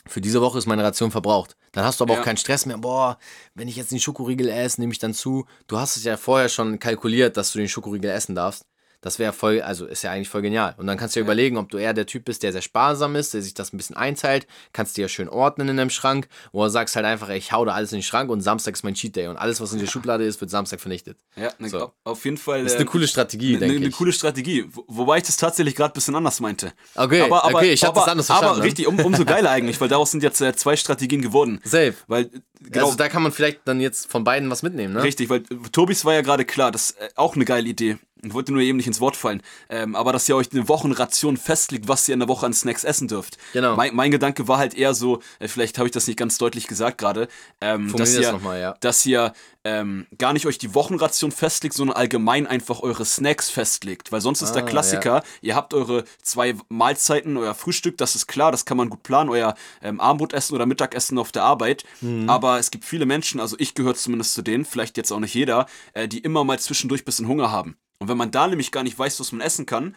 für 0.07 0.21
diese 0.21 0.41
Woche 0.41 0.57
ist 0.57 0.65
meine 0.65 0.83
Ration 0.83 1.11
verbraucht. 1.11 1.55
Dann 1.71 1.85
hast 1.85 1.99
du 1.99 2.03
aber 2.03 2.15
ja. 2.15 2.19
auch 2.19 2.23
keinen 2.23 2.37
Stress 2.37 2.65
mehr. 2.65 2.77
Boah, 2.77 3.17
wenn 3.53 3.67
ich 3.67 3.75
jetzt 3.75 3.91
den 3.91 3.99
Schokoriegel 3.99 4.49
esse, 4.49 4.81
nehme 4.81 4.93
ich 4.93 4.99
dann 4.99 5.13
zu. 5.13 5.45
Du 5.67 5.77
hast 5.77 5.97
es 5.97 6.03
ja 6.03 6.17
vorher 6.17 6.49
schon 6.49 6.79
kalkuliert, 6.79 7.37
dass 7.37 7.51
du 7.51 7.59
den 7.59 7.69
Schokoriegel 7.69 8.09
essen 8.09 8.35
darfst. 8.35 8.65
Das 9.01 9.19
wäre 9.19 9.33
voll, 9.33 9.61
also 9.61 9.85
ist 9.85 10.03
ja 10.03 10.11
eigentlich 10.11 10.29
voll 10.29 10.41
genial. 10.41 10.75
Und 10.77 10.87
dann 10.87 10.97
kannst 10.97 11.15
du 11.15 11.19
dir 11.19 11.23
ja. 11.23 11.27
überlegen, 11.27 11.57
ob 11.57 11.69
du 11.69 11.77
eher 11.77 11.93
der 11.93 12.05
Typ 12.05 12.25
bist, 12.25 12.43
der 12.43 12.51
sehr 12.51 12.61
sparsam 12.61 13.15
ist, 13.15 13.33
der 13.33 13.41
sich 13.41 13.53
das 13.53 13.73
ein 13.73 13.77
bisschen 13.77 13.97
einteilt, 13.97 14.47
kannst 14.73 14.95
dir 14.95 15.03
ja 15.03 15.07
schön 15.07 15.27
ordnen 15.27 15.69
in 15.69 15.77
deinem 15.77 15.89
Schrank, 15.89 16.27
oder 16.51 16.69
sagst 16.69 16.95
halt 16.95 17.05
einfach, 17.05 17.29
ey, 17.29 17.37
ich 17.37 17.51
hau 17.51 17.65
da 17.65 17.73
alles 17.73 17.91
in 17.91 17.97
den 17.97 18.03
Schrank 18.03 18.29
und 18.29 18.41
Samstag 18.41 18.75
ist 18.75 18.83
mein 18.83 18.93
Cheat 18.93 19.15
Day 19.15 19.27
und 19.27 19.37
alles, 19.37 19.59
was 19.59 19.73
in 19.73 19.79
der 19.79 19.87
Schublade 19.87 20.23
ist, 20.23 20.39
wird 20.39 20.51
Samstag 20.51 20.79
vernichtet. 20.79 21.17
Ja, 21.35 21.49
ne, 21.57 21.69
so. 21.69 21.91
auf 22.03 22.23
jeden 22.25 22.37
Fall. 22.37 22.63
Das 22.63 22.73
ist 22.73 22.77
eine 22.77 22.85
äh, 22.85 22.91
coole 22.91 23.07
Strategie, 23.07 23.53
ne, 23.53 23.59
denke 23.59 23.75
ich. 23.75 23.81
Eine 23.81 23.91
coole 23.91 24.13
Strategie, 24.13 24.65
wobei 24.87 25.17
ich 25.17 25.23
das 25.23 25.37
tatsächlich 25.37 25.75
gerade 25.75 25.91
ein 25.91 25.95
bisschen 25.95 26.15
anders 26.15 26.39
meinte. 26.39 26.71
Okay, 26.95 27.21
aber, 27.21 27.43
aber, 27.43 27.57
okay 27.57 27.73
ich 27.73 27.83
habe 27.83 27.95
das 27.95 28.07
anders 28.07 28.27
verstanden. 28.27 28.55
Aber 28.55 28.63
richtig, 28.63 28.87
um, 28.87 28.99
umso 28.99 29.25
geiler 29.25 29.49
eigentlich, 29.51 29.81
weil 29.81 29.87
daraus 29.87 30.11
sind 30.11 30.21
jetzt 30.21 30.41
äh, 30.41 30.55
zwei 30.55 30.75
Strategien 30.75 31.21
geworden. 31.21 31.59
Safe. 31.63 31.95
Weil 32.07 32.29
Genau. 32.63 32.85
Also 32.85 32.97
da 32.97 33.09
kann 33.09 33.23
man 33.23 33.31
vielleicht 33.31 33.61
dann 33.65 33.81
jetzt 33.81 34.11
von 34.11 34.23
beiden 34.23 34.49
was 34.51 34.61
mitnehmen, 34.61 34.93
ne? 34.93 35.01
Richtig, 35.01 35.29
weil 35.29 35.41
Tobis 35.71 36.05
war 36.05 36.13
ja 36.13 36.21
gerade 36.21 36.45
klar, 36.45 36.71
das 36.71 36.91
ist 36.91 37.01
äh, 37.01 37.09
auch 37.15 37.35
eine 37.35 37.43
geile 37.43 37.67
Idee. 37.67 37.97
Ich 38.23 38.33
wollte 38.33 38.53
nur 38.53 38.61
eben 38.61 38.77
nicht 38.77 38.87
ins 38.87 38.99
Wort 38.99 39.15
fallen. 39.15 39.41
Ähm, 39.69 39.95
aber 39.95 40.13
dass 40.13 40.27
ihr 40.29 40.35
euch 40.35 40.51
eine 40.51 40.67
Wochenration 40.67 41.37
festlegt, 41.37 41.87
was 41.87 42.07
ihr 42.07 42.13
in 42.13 42.19
der 42.19 42.29
Woche 42.29 42.45
an 42.45 42.53
Snacks 42.53 42.83
essen 42.83 43.07
dürft. 43.07 43.37
Genau. 43.53 43.75
Mein, 43.75 43.95
mein 43.95 44.11
Gedanke 44.11 44.47
war 44.47 44.57
halt 44.57 44.73
eher 44.73 44.93
so, 44.93 45.21
äh, 45.39 45.47
vielleicht 45.47 45.77
habe 45.77 45.87
ich 45.87 45.91
das 45.91 46.07
nicht 46.07 46.17
ganz 46.17 46.37
deutlich 46.37 46.67
gesagt 46.67 46.97
gerade, 46.97 47.27
ähm, 47.61 47.91
dass, 47.95 48.15
mal, 48.41 48.59
ja. 48.59 48.75
dass 48.79 49.05
ihr 49.05 49.33
ähm, 49.63 50.07
gar 50.17 50.33
nicht 50.33 50.45
euch 50.45 50.57
die 50.57 50.73
Wochenration 50.73 51.31
festlegt, 51.31 51.75
sondern 51.75 51.95
allgemein 51.95 52.47
einfach 52.47 52.81
eure 52.81 53.05
Snacks 53.05 53.49
festlegt. 53.49 54.11
Weil 54.11 54.21
sonst 54.21 54.41
ist 54.41 54.51
ah, 54.51 54.55
der 54.55 54.63
Klassiker, 54.63 55.17
ja. 55.17 55.23
ihr 55.41 55.55
habt 55.55 55.73
eure 55.73 56.03
zwei 56.21 56.55
Mahlzeiten, 56.69 57.37
euer 57.37 57.53
Frühstück, 57.53 57.97
das 57.97 58.15
ist 58.15 58.27
klar, 58.27 58.51
das 58.51 58.65
kann 58.65 58.77
man 58.77 58.89
gut 58.89 59.03
planen, 59.03 59.29
euer 59.29 59.55
ähm, 59.81 59.99
Abendbrotessen 59.99 60.55
oder 60.55 60.65
Mittagessen 60.65 61.17
auf 61.17 61.31
der 61.31 61.43
Arbeit. 61.43 61.83
Mhm. 62.01 62.29
Aber 62.29 62.59
es 62.59 62.71
gibt 62.71 62.85
viele 62.85 63.05
Menschen, 63.05 63.39
also 63.39 63.55
ich 63.59 63.75
gehöre 63.75 63.95
zumindest 63.95 64.33
zu 64.33 64.41
denen, 64.41 64.65
vielleicht 64.65 64.97
jetzt 64.97 65.11
auch 65.11 65.19
nicht 65.19 65.33
jeder, 65.33 65.67
äh, 65.93 66.07
die 66.07 66.19
immer 66.19 66.43
mal 66.43 66.59
zwischendurch 66.59 67.01
ein 67.01 67.05
bisschen 67.05 67.27
Hunger 67.27 67.51
haben. 67.51 67.77
Und 68.01 68.07
wenn 68.07 68.17
man 68.17 68.31
da 68.31 68.47
nämlich 68.47 68.71
gar 68.71 68.81
nicht 68.81 68.97
weiß, 68.97 69.19
was 69.19 69.31
man 69.31 69.41
essen 69.41 69.67
kann, 69.67 69.95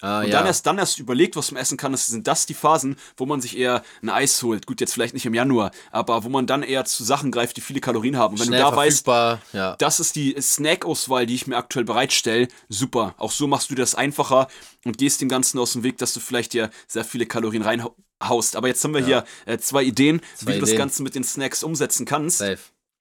Ah, 0.00 0.20
und 0.20 0.26
ja. 0.26 0.32
dann 0.32 0.46
erst 0.46 0.66
dann 0.66 0.76
erst 0.76 0.98
überlegt, 0.98 1.36
was 1.36 1.52
man 1.52 1.62
essen 1.62 1.78
kann, 1.78 1.92
das 1.92 2.08
sind 2.08 2.26
das 2.26 2.44
die 2.44 2.52
Phasen, 2.52 2.96
wo 3.16 3.24
man 3.24 3.40
sich 3.40 3.56
eher 3.56 3.82
ein 4.02 4.10
Eis 4.10 4.42
holt. 4.42 4.66
Gut, 4.66 4.82
jetzt 4.82 4.92
vielleicht 4.92 5.14
nicht 5.14 5.24
im 5.24 5.32
Januar, 5.32 5.70
aber 5.90 6.22
wo 6.22 6.28
man 6.28 6.46
dann 6.46 6.62
eher 6.62 6.84
zu 6.84 7.02
Sachen 7.02 7.30
greift, 7.30 7.56
die 7.56 7.62
viele 7.62 7.80
Kalorien 7.80 8.18
haben. 8.18 8.34
Und 8.34 8.40
wenn 8.40 8.48
Schnell 8.48 8.62
du 8.62 8.70
da 8.70 8.76
weißt, 8.76 9.06
ja. 9.54 9.74
das 9.78 9.98
ist 9.98 10.14
die 10.16 10.36
Snack-Auswahl, 10.38 11.24
die 11.24 11.34
ich 11.34 11.46
mir 11.46 11.56
aktuell 11.56 11.86
bereitstelle, 11.86 12.48
super. 12.68 13.14
Auch 13.16 13.30
so 13.30 13.46
machst 13.46 13.70
du 13.70 13.74
das 13.74 13.94
einfacher 13.94 14.48
und 14.84 14.98
gehst 14.98 15.22
dem 15.22 15.30
Ganzen 15.30 15.58
aus 15.58 15.72
dem 15.72 15.82
Weg, 15.82 15.96
dass 15.96 16.12
du 16.12 16.20
vielleicht 16.20 16.52
dir 16.52 16.68
sehr 16.86 17.04
viele 17.04 17.24
Kalorien 17.24 17.62
reinhaust. 17.62 18.54
Aber 18.54 18.68
jetzt 18.68 18.84
haben 18.84 18.92
wir 18.92 19.00
ja. 19.00 19.06
hier 19.06 19.24
äh, 19.46 19.56
zwei 19.56 19.82
Ideen, 19.82 20.20
zwei 20.34 20.48
wie 20.48 20.50
Ideen. 20.50 20.60
du 20.60 20.66
das 20.66 20.76
Ganze 20.76 21.02
mit 21.04 21.14
den 21.14 21.24
Snacks 21.24 21.62
umsetzen 21.62 22.04
kannst. 22.04 22.38
Safe. 22.38 22.58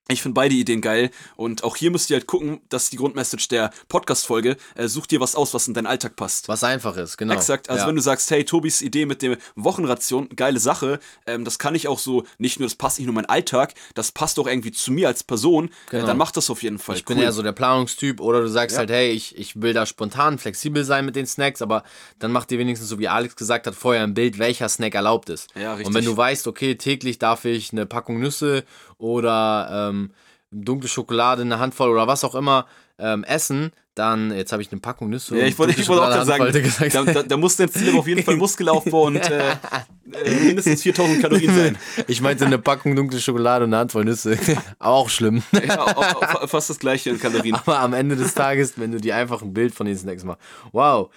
Ich 0.08 0.22
finde 0.22 0.36
beide 0.36 0.54
Ideen 0.54 0.82
geil 0.82 1.10
und 1.36 1.64
auch 1.64 1.76
hier 1.76 1.90
müsst 1.90 2.12
ihr 2.12 2.18
halt 2.18 2.28
gucken, 2.28 2.62
dass 2.70 2.92
die 2.92 2.98
Grundmessage 2.98 3.48
der 3.50 3.72
Podcast-Folge, 3.90 4.56
äh, 4.76 4.88
such 4.88 5.08
dir 5.08 5.20
was 5.20 5.36
aus, 5.36 5.56
was 5.56 5.68
in 5.68 5.74
deinen 5.74 5.88
Alltag 5.88 6.16
passt. 6.16 6.48
Was 6.48 6.64
einfach 6.64 6.96
ist, 6.96 7.18
genau. 7.18 7.34
Exakt, 7.34 7.72
also 7.72 7.84
ja. 7.84 7.88
wenn 7.88 7.96
du 7.96 8.02
sagst, 8.04 8.30
hey, 8.30 8.46
Tobis 8.46 8.84
Idee 8.84 9.08
mit 9.08 9.24
der 9.24 9.38
Wochenration, 9.56 10.30
geile 10.30 10.60
Sache, 10.60 11.00
ähm, 11.26 11.44
das 11.44 11.58
kann 11.58 11.74
ich 11.74 11.88
auch 11.88 11.98
so, 11.98 12.24
nicht 12.38 12.60
nur, 12.60 12.68
das 12.68 12.76
passt 12.76 13.00
nicht 13.00 13.08
nur 13.08 13.14
in 13.14 13.16
meinen 13.16 13.30
Alltag, 13.30 13.74
das 13.96 14.12
passt 14.12 14.38
auch 14.38 14.46
irgendwie 14.46 14.72
zu 14.72 14.92
mir 14.92 15.08
als 15.08 15.24
Person, 15.24 15.70
äh, 15.70 15.72
genau. 15.90 16.04
äh, 16.04 16.08
dann 16.08 16.18
mach 16.18 16.32
das 16.32 16.52
auf 16.52 16.62
jeden 16.62 16.78
Fall. 16.78 16.98
Ich 16.98 17.02
cool. 17.10 17.16
bin 17.16 17.24
eher 17.24 17.32
so 17.32 17.42
der 17.42 17.54
Planungstyp 17.54 18.22
oder 18.22 18.42
du 18.42 18.48
sagst 18.48 18.76
ja. 18.76 18.80
halt, 18.82 18.92
hey, 18.92 19.12
ich, 19.12 19.36
ich 19.38 19.60
will 19.60 19.74
da 19.74 19.88
spontan, 19.88 20.38
flexibel 20.38 20.84
sein 20.84 21.06
mit 21.06 21.16
den 21.16 21.26
Snacks, 21.26 21.64
aber 21.64 21.84
dann 22.20 22.32
mach 22.32 22.46
dir 22.46 22.60
wenigstens, 22.60 22.90
so 22.90 23.00
wie 23.00 23.08
Alex 23.08 23.36
gesagt 23.36 23.66
hat, 23.66 23.74
vorher 23.74 24.04
ein 24.04 24.14
Bild, 24.14 24.38
welcher 24.38 24.70
Snack 24.70 24.94
erlaubt 24.94 25.30
ist. 25.30 25.50
Ja, 25.56 25.72
richtig. 25.72 25.88
Und 25.88 25.94
wenn 25.96 26.06
du 26.06 26.16
weißt, 26.16 26.46
okay, 26.46 26.76
täglich 26.76 27.18
darf 27.18 27.46
ich 27.46 27.72
eine 27.72 27.88
Packung 27.88 28.20
Nüsse 28.20 28.66
oder 28.98 29.90
ähm, 29.90 30.12
dunkle 30.52 30.90
Schokolade, 30.90 31.42
eine 31.42 31.60
Handvoll 31.60 31.90
oder 31.90 32.08
was 32.08 32.24
auch 32.24 32.36
immer 32.36 32.66
ähm, 32.98 33.24
essen, 33.24 33.72
dann, 33.96 34.32
jetzt 34.32 34.52
habe 34.52 34.62
ich 34.62 34.72
eine 34.72 34.82
Packung 34.82 35.10
Nüsse. 35.10 35.38
Ja, 35.38 35.46
ich 35.46 35.58
wollte, 35.58 35.80
ich 35.80 35.88
wollte 35.88 36.04
auch 36.04 36.10
gerade 36.10 36.26
sagen, 36.26 36.52
da, 36.92 37.14
da, 37.14 37.24
da 37.24 37.38
muss 37.38 37.56
dein 37.56 37.70
Ziel 37.70 37.98
auf 37.98 38.08
jeden 38.08 38.24
Fall 38.24 38.36
Muskelaufbau 38.36 39.04
und 39.08 39.16
äh, 39.16 39.52
äh, 39.52 40.32
mindestens 40.44 40.84
4000 40.84 41.22
Kalorien 41.22 41.56
sein. 41.56 41.78
Ich 42.08 42.22
meinte 42.22 42.46
eine 42.46 42.60
Packung 42.60 42.96
dunkle 42.96 43.20
Schokolade 43.22 43.64
und 43.64 43.74
eine 43.74 43.80
Handvoll 43.80 44.04
Nüsse. 44.04 44.38
auch 44.80 45.10
schlimm. 45.10 45.44
Ja, 45.66 45.82
auch, 45.82 46.22
auch, 46.22 46.50
fast 46.50 46.70
das 46.70 46.80
gleiche 46.80 47.10
in 47.10 47.20
Kalorien. 47.20 47.56
Aber 47.56 47.80
am 47.80 47.94
Ende 47.94 48.18
des 48.18 48.34
Tages, 48.34 48.78
wenn 48.78 48.92
du 48.92 49.00
dir 49.00 49.16
einfach 49.16 49.42
ein 49.42 49.54
Bild 49.54 49.74
von 49.74 49.86
den 49.86 49.98
Snacks 49.98 50.26
machst. 50.26 50.42
Wow. 50.74 51.10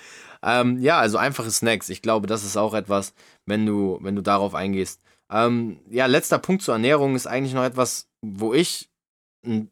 Ähm, 0.43 0.81
ja, 0.81 0.99
also 0.99 1.19
einfache 1.19 1.51
Snacks. 1.51 1.89
Ich 1.89 2.01
glaube, 2.01 2.29
das 2.29 2.45
ist 2.45 2.57
auch 2.57 2.75
etwas, 2.75 3.13
wenn 3.45 3.67
du, 3.67 3.99
wenn 4.03 4.15
du 4.15 4.23
darauf 4.23 4.55
eingehst. 4.55 5.01
Ähm, 5.31 5.81
ja, 5.91 6.07
letzter 6.07 6.39
Punkt 6.39 6.63
zur 6.63 6.75
Ernährung 6.75 7.15
ist 7.15 7.27
eigentlich 7.27 7.55
noch 7.55 7.65
etwas, 7.65 8.09
wo 8.23 8.55
ich 8.55 8.91
ein 9.43 9.71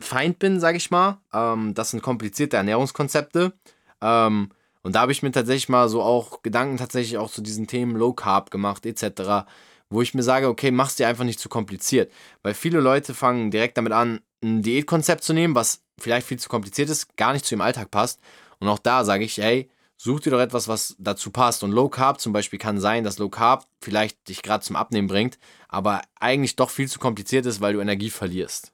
Feind 0.00 0.38
bin, 0.38 0.60
sage 0.60 0.76
ich 0.76 0.90
mal. 0.90 1.18
Ähm, 1.32 1.74
das 1.74 1.90
sind 1.90 2.02
komplizierte 2.02 2.56
Ernährungskonzepte. 2.56 3.52
Ähm, 4.00 4.50
und 4.82 4.94
da 4.94 5.00
habe 5.00 5.12
ich 5.12 5.22
mir 5.22 5.32
tatsächlich 5.32 5.68
mal 5.68 5.88
so 5.88 6.02
auch 6.02 6.42
Gedanken 6.42 6.76
tatsächlich 6.76 7.18
auch 7.18 7.30
zu 7.30 7.40
diesen 7.40 7.66
Themen 7.66 7.96
Low 7.96 8.12
Carb 8.12 8.50
gemacht 8.50 8.84
etc., 8.84 9.46
wo 9.90 10.02
ich 10.02 10.14
mir 10.14 10.22
sage, 10.22 10.48
okay, 10.48 10.70
mach's 10.70 10.96
dir 10.96 11.08
einfach 11.08 11.24
nicht 11.24 11.38
zu 11.38 11.48
kompliziert. 11.48 12.12
Weil 12.42 12.54
viele 12.54 12.80
Leute 12.80 13.14
fangen 13.14 13.50
direkt 13.50 13.78
damit 13.78 13.92
an, 13.92 14.20
ein 14.42 14.62
Diätkonzept 14.62 15.22
zu 15.22 15.32
nehmen, 15.32 15.54
was 15.54 15.82
vielleicht 15.98 16.26
viel 16.26 16.38
zu 16.38 16.48
kompliziert 16.48 16.90
ist, 16.90 17.16
gar 17.16 17.32
nicht 17.32 17.44
zu 17.44 17.54
ihrem 17.54 17.62
Alltag 17.62 17.90
passt. 17.90 18.20
Und 18.58 18.68
auch 18.68 18.78
da 18.78 19.04
sage 19.04 19.24
ich, 19.24 19.38
hey, 19.38 19.70
such 19.96 20.20
dir 20.20 20.30
doch 20.30 20.40
etwas, 20.40 20.68
was 20.68 20.96
dazu 20.98 21.30
passt. 21.30 21.62
Und 21.62 21.72
Low 21.72 21.88
Carb 21.88 22.20
zum 22.20 22.32
Beispiel 22.32 22.58
kann 22.58 22.80
sein, 22.80 23.04
dass 23.04 23.18
Low 23.18 23.28
Carb 23.28 23.66
vielleicht 23.80 24.28
dich 24.28 24.42
gerade 24.42 24.64
zum 24.64 24.76
Abnehmen 24.76 25.08
bringt, 25.08 25.38
aber 25.68 26.02
eigentlich 26.18 26.56
doch 26.56 26.70
viel 26.70 26.88
zu 26.88 26.98
kompliziert 26.98 27.46
ist, 27.46 27.60
weil 27.60 27.74
du 27.74 27.80
Energie 27.80 28.10
verlierst. 28.10 28.72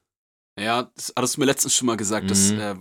Ja, 0.59 0.91
das 0.95 1.13
hattest 1.15 1.37
du 1.37 1.41
mir 1.41 1.45
letztens 1.45 1.75
schon 1.75 1.85
mal 1.85 1.97
gesagt. 1.97 2.25
Mhm. 2.25 2.29
Dass, 2.29 2.51
äh, 2.51 2.75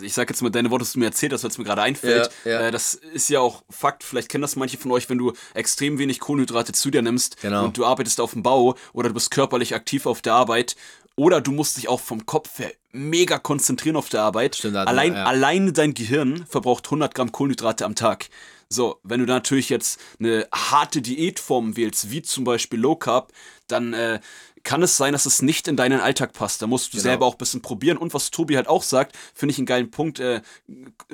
ich 0.00 0.12
sag 0.12 0.28
jetzt 0.28 0.42
mal 0.42 0.50
deine 0.50 0.70
Worte, 0.70 0.84
dass 0.84 0.92
du 0.92 0.98
mir 0.98 1.06
erzählt 1.06 1.32
hast, 1.32 1.44
weil 1.44 1.50
es 1.50 1.58
mir 1.58 1.64
gerade 1.64 1.82
einfällt. 1.82 2.30
Ja, 2.44 2.50
ja. 2.50 2.60
Äh, 2.60 2.70
das 2.70 2.94
ist 2.94 3.28
ja 3.28 3.40
auch 3.40 3.62
Fakt. 3.70 4.04
Vielleicht 4.04 4.28
kennen 4.28 4.42
das 4.42 4.56
manche 4.56 4.76
von 4.76 4.90
euch, 4.90 5.08
wenn 5.08 5.18
du 5.18 5.32
extrem 5.54 5.98
wenig 5.98 6.20
Kohlenhydrate 6.20 6.72
zu 6.72 6.90
dir 6.90 7.02
nimmst 7.02 7.40
genau. 7.40 7.64
und 7.64 7.78
du 7.78 7.84
arbeitest 7.84 8.20
auf 8.20 8.32
dem 8.32 8.42
Bau 8.42 8.76
oder 8.92 9.08
du 9.08 9.14
bist 9.14 9.30
körperlich 9.30 9.74
aktiv 9.74 10.06
auf 10.06 10.20
der 10.20 10.34
Arbeit 10.34 10.76
oder 11.16 11.40
du 11.40 11.52
musst 11.52 11.76
dich 11.76 11.88
auch 11.88 12.00
vom 12.00 12.26
Kopf 12.26 12.58
her 12.58 12.72
mega 12.92 13.38
konzentrieren 13.38 13.96
auf 13.96 14.08
der 14.08 14.22
Arbeit. 14.22 14.56
Stimmt, 14.56 14.76
allein, 14.76 15.14
ja. 15.14 15.24
Alleine 15.24 15.72
dein 15.72 15.94
Gehirn 15.94 16.46
verbraucht 16.46 16.86
100 16.86 17.14
Gramm 17.14 17.32
Kohlenhydrate 17.32 17.84
am 17.84 17.94
Tag. 17.94 18.28
So, 18.68 19.00
wenn 19.02 19.20
du 19.20 19.26
natürlich 19.26 19.68
jetzt 19.68 20.00
eine 20.18 20.46
harte 20.52 21.02
Diätform 21.02 21.76
wählst, 21.76 22.10
wie 22.10 22.22
zum 22.22 22.44
Beispiel 22.44 22.80
Low 22.80 22.96
Carb, 22.96 23.32
dann 23.66 23.92
äh, 23.92 24.20
kann 24.62 24.82
es 24.82 24.96
sein, 24.96 25.12
dass 25.12 25.26
es 25.26 25.42
nicht 25.42 25.68
in 25.68 25.76
deinen 25.76 26.00
Alltag 26.00 26.32
passt. 26.32 26.62
Da 26.62 26.66
musst 26.66 26.88
du 26.88 26.96
genau. 26.96 27.02
selber 27.02 27.26
auch 27.26 27.34
ein 27.34 27.38
bisschen 27.38 27.62
probieren. 27.62 27.98
Und 27.98 28.14
was 28.14 28.30
Tobi 28.30 28.56
halt 28.56 28.68
auch 28.68 28.82
sagt, 28.82 29.16
finde 29.34 29.52
ich 29.52 29.58
einen 29.58 29.66
geilen 29.66 29.90
Punkt, 29.90 30.20
äh, 30.20 30.40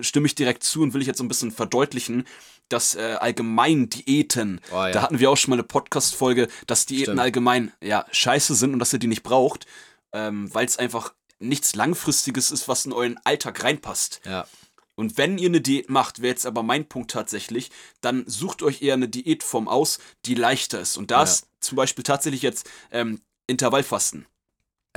stimme 0.01 0.27
ich 0.27 0.35
direkt 0.35 0.63
zu 0.63 0.83
und 0.83 0.95
will 0.95 1.01
ich 1.01 1.07
jetzt 1.07 1.19
so 1.19 1.25
ein 1.25 1.29
bisschen 1.29 1.51
verdeutlichen 1.51 2.25
dass 2.69 2.95
äh, 2.95 3.17
allgemein 3.19 3.89
Diäten, 3.89 4.61
oh, 4.71 4.75
ja. 4.75 4.91
da 4.91 5.03
hatten 5.03 5.19
wir 5.19 5.31
auch 5.31 5.37
schon 5.37 5.51
mal 5.51 5.57
eine 5.57 5.63
Podcast-Folge, 5.63 6.49
dass 6.67 6.85
Diäten 6.85 7.05
Stimmt. 7.05 7.21
allgemein 7.21 7.73
ja 7.83 8.05
scheiße 8.11 8.55
sind 8.55 8.75
und 8.75 8.79
dass 8.79 8.93
ihr 8.93 8.99
die 8.99 9.07
nicht 9.07 9.23
braucht, 9.23 9.67
ähm, 10.13 10.53
weil 10.55 10.67
es 10.67 10.79
einfach 10.79 11.15
nichts 11.39 11.75
Langfristiges 11.75 12.51
ist, 12.51 12.69
was 12.69 12.87
in 12.87 12.93
euren 12.93 13.19
Alltag 13.25 13.63
reinpasst. 13.63 14.21
Ja. 14.25 14.47
Und 14.97 15.17
wenn 15.17 15.39
ihr 15.39 15.49
eine 15.49 15.61
Diät 15.61 15.91
macht, 15.91 16.23
wäre 16.23 16.33
jetzt 16.33 16.45
aber 16.45 16.65
mein 16.65 16.89
Punkt 16.89 17.13
tatsächlich, 17.13 17.71
dann 18.01 18.25
sucht 18.27 18.63
euch 18.63 18.83
eher 18.83 18.95
eine 18.95 19.09
Diätform 19.09 19.69
aus, 19.69 20.01
die 20.25 20.35
leichter 20.35 20.81
ist. 20.81 20.97
Und 20.97 21.13
da 21.13 21.23
ist 21.23 21.47
zum 21.61 21.77
Beispiel 21.77 22.03
tatsächlich 22.03 22.43
jetzt 22.43 22.69
ähm, 22.91 23.21
Intervallfasten. 23.47 24.27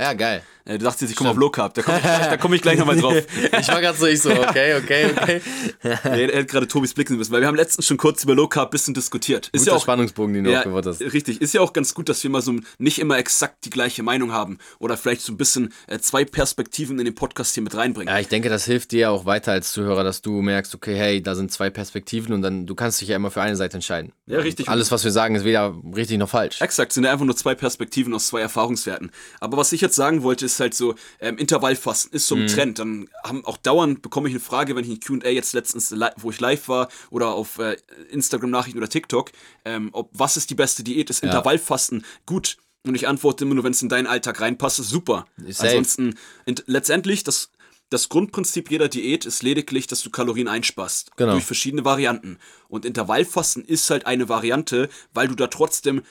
Ja, 0.00 0.14
geil. 0.14 0.42
Äh, 0.64 0.78
du 0.78 0.84
dachtest, 0.84 1.10
ich 1.10 1.16
komme 1.16 1.30
auf 1.30 1.36
Low 1.36 1.50
Carb. 1.50 1.74
Da 1.74 1.82
komme 1.82 1.98
ich, 1.98 2.40
komm 2.40 2.54
ich 2.54 2.62
gleich 2.62 2.78
nochmal 2.78 2.96
drauf. 2.96 3.14
ich 3.60 3.68
war 3.68 3.80
gerade 3.80 3.98
so, 3.98 4.06
ich 4.06 4.20
so, 4.20 4.30
okay, 4.30 4.74
okay, 4.74 5.10
okay. 5.10 5.40
nee, 6.04 6.24
er 6.26 6.40
hat 6.40 6.48
gerade 6.48 6.68
Tobis 6.68 6.94
Blick 6.94 7.10
müssen, 7.10 7.32
weil 7.32 7.40
wir 7.40 7.48
haben 7.48 7.56
letztens 7.56 7.86
schon 7.86 7.96
kurz 7.96 8.22
über 8.24 8.34
Low 8.34 8.48
Carb 8.48 8.68
ein 8.68 8.70
bisschen 8.70 8.94
diskutiert. 8.94 9.48
Ist 9.52 9.62
Guter 9.62 9.72
ja 9.72 9.76
auch, 9.76 9.82
Spannungsbogen, 9.82 10.34
den 10.34 10.44
du 10.44 10.52
ja, 10.52 10.58
aufgebaut 10.58 10.86
hast. 10.86 11.00
Richtig. 11.00 11.40
Ist 11.40 11.52
ja 11.54 11.60
auch 11.60 11.72
ganz 11.72 11.94
gut, 11.94 12.08
dass 12.08 12.22
wir 12.22 12.30
mal 12.30 12.42
so 12.42 12.54
nicht 12.78 13.00
immer 13.00 13.18
exakt 13.18 13.64
die 13.64 13.70
gleiche 13.70 14.02
Meinung 14.02 14.32
haben. 14.32 14.58
Oder 14.78 14.96
vielleicht 14.96 15.22
so 15.22 15.32
ein 15.32 15.36
bisschen 15.36 15.72
äh, 15.88 15.98
zwei 15.98 16.24
Perspektiven 16.24 16.98
in 16.98 17.04
den 17.04 17.14
Podcast 17.14 17.54
hier 17.54 17.62
mit 17.62 17.74
reinbringen. 17.74 18.12
Ja, 18.12 18.20
ich 18.20 18.28
denke, 18.28 18.48
das 18.48 18.64
hilft 18.64 18.92
dir 18.92 19.10
auch 19.10 19.26
weiter 19.26 19.52
als 19.52 19.72
Zuhörer, 19.72 20.04
dass 20.04 20.22
du 20.22 20.42
merkst, 20.42 20.74
okay, 20.74 20.96
hey, 20.96 21.22
da 21.22 21.34
sind 21.34 21.52
zwei 21.52 21.70
Perspektiven 21.70 22.32
und 22.32 22.42
dann, 22.42 22.66
du 22.66 22.74
kannst 22.74 23.00
dich 23.00 23.08
ja 23.08 23.16
immer 23.16 23.30
für 23.30 23.42
eine 23.42 23.56
Seite 23.56 23.74
entscheiden. 23.76 24.12
Ja, 24.26 24.38
richtig. 24.38 24.68
Alles, 24.68 24.90
was 24.90 25.04
wir 25.04 25.10
sagen, 25.10 25.34
ist 25.34 25.44
weder 25.44 25.74
richtig 25.94 26.18
noch 26.18 26.28
falsch. 26.28 26.60
Exakt, 26.60 26.92
sind 26.92 27.04
ja 27.04 27.12
einfach 27.12 27.26
nur 27.26 27.36
zwei 27.36 27.54
Perspektiven 27.54 28.14
aus 28.14 28.28
zwei 28.28 28.40
Erfahrungswerten. 28.40 29.10
Aber 29.40 29.56
was 29.56 29.72
ich 29.72 29.81
jetzt 29.82 29.96
sagen 29.96 30.22
wollte, 30.22 30.46
ist 30.46 30.58
halt 30.60 30.74
so, 30.74 30.94
ähm, 31.20 31.36
Intervallfasten 31.36 32.12
ist 32.12 32.26
so 32.26 32.34
ein 32.34 32.42
mhm. 32.42 32.46
Trend. 32.46 32.78
Dann 32.78 33.08
haben 33.22 33.44
auch 33.44 33.58
dauernd 33.58 34.00
bekomme 34.00 34.28
ich 34.28 34.34
eine 34.34 34.40
Frage, 34.40 34.74
wenn 34.74 34.84
ich 34.84 34.90
ein 34.90 35.00
QA 35.00 35.28
jetzt 35.28 35.52
letztens, 35.52 35.94
wo 36.16 36.30
ich 36.30 36.40
live 36.40 36.68
war 36.68 36.88
oder 37.10 37.28
auf 37.34 37.58
äh, 37.58 37.76
Instagram-Nachrichten 38.10 38.78
oder 38.78 38.88
TikTok, 38.88 39.32
ähm, 39.64 39.90
ob 39.92 40.08
was 40.12 40.36
ist 40.36 40.48
die 40.50 40.54
beste 40.54 40.82
Diät? 40.82 41.10
Ist 41.10 41.22
ja. 41.22 41.28
Intervallfasten 41.28 42.04
gut? 42.24 42.56
Und 42.84 42.94
ich 42.94 43.06
antworte 43.06 43.44
immer 43.44 43.54
nur, 43.54 43.64
wenn 43.64 43.72
es 43.72 43.82
in 43.82 43.88
deinen 43.88 44.06
Alltag 44.06 44.40
reinpasst, 44.40 44.80
ist 44.80 44.88
super. 44.88 45.26
Safe. 45.48 45.68
Ansonsten, 45.68 46.18
letztendlich, 46.66 47.22
das, 47.22 47.50
das 47.90 48.08
Grundprinzip 48.08 48.70
jeder 48.70 48.88
Diät 48.88 49.24
ist 49.24 49.42
lediglich, 49.42 49.86
dass 49.86 50.02
du 50.02 50.10
Kalorien 50.10 50.48
einsparst. 50.48 51.16
Genau. 51.16 51.32
Durch 51.32 51.44
verschiedene 51.44 51.84
Varianten. 51.84 52.38
Und 52.68 52.84
Intervallfasten 52.84 53.64
ist 53.64 53.88
halt 53.90 54.06
eine 54.06 54.28
Variante, 54.28 54.88
weil 55.14 55.28
du 55.28 55.34
da 55.34 55.46
trotzdem 55.46 56.02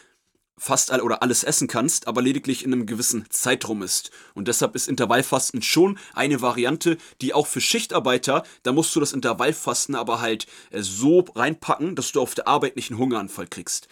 fast 0.62 0.92
all 0.92 1.02
oder 1.02 1.24
alles 1.24 1.44
essen 1.44 1.68
kannst, 1.68 2.08
aber 2.08 2.22
lediglich 2.22 2.64
in 2.64 2.72
einem 2.72 2.86
gewissen 2.86 3.26
Zeitraum 3.32 3.82
ist. 3.82 4.12
Und 4.36 4.48
deshalb 4.48 4.76
ist 4.76 4.88
Intervallfasten 4.88 5.64
schon 5.64 5.98
eine 6.14 6.42
Variante, 6.44 6.98
die 7.20 7.34
auch 7.34 7.48
für 7.48 7.60
Schichtarbeiter, 7.60 8.44
da 8.62 8.72
musst 8.72 8.96
du 8.96 9.00
das 9.00 9.12
Intervallfasten 9.12 9.96
aber 9.96 10.22
halt 10.22 10.46
äh, 10.70 10.84
so 10.84 11.26
reinpacken, 11.36 11.96
dass 11.96 12.12
du 12.12 12.22
auf 12.22 12.36
der 12.36 12.48
Arbeit 12.48 12.76
nicht 12.76 12.92
einen 12.92 13.00
Hungeranfall 13.00 13.48
kriegst. 13.48 13.88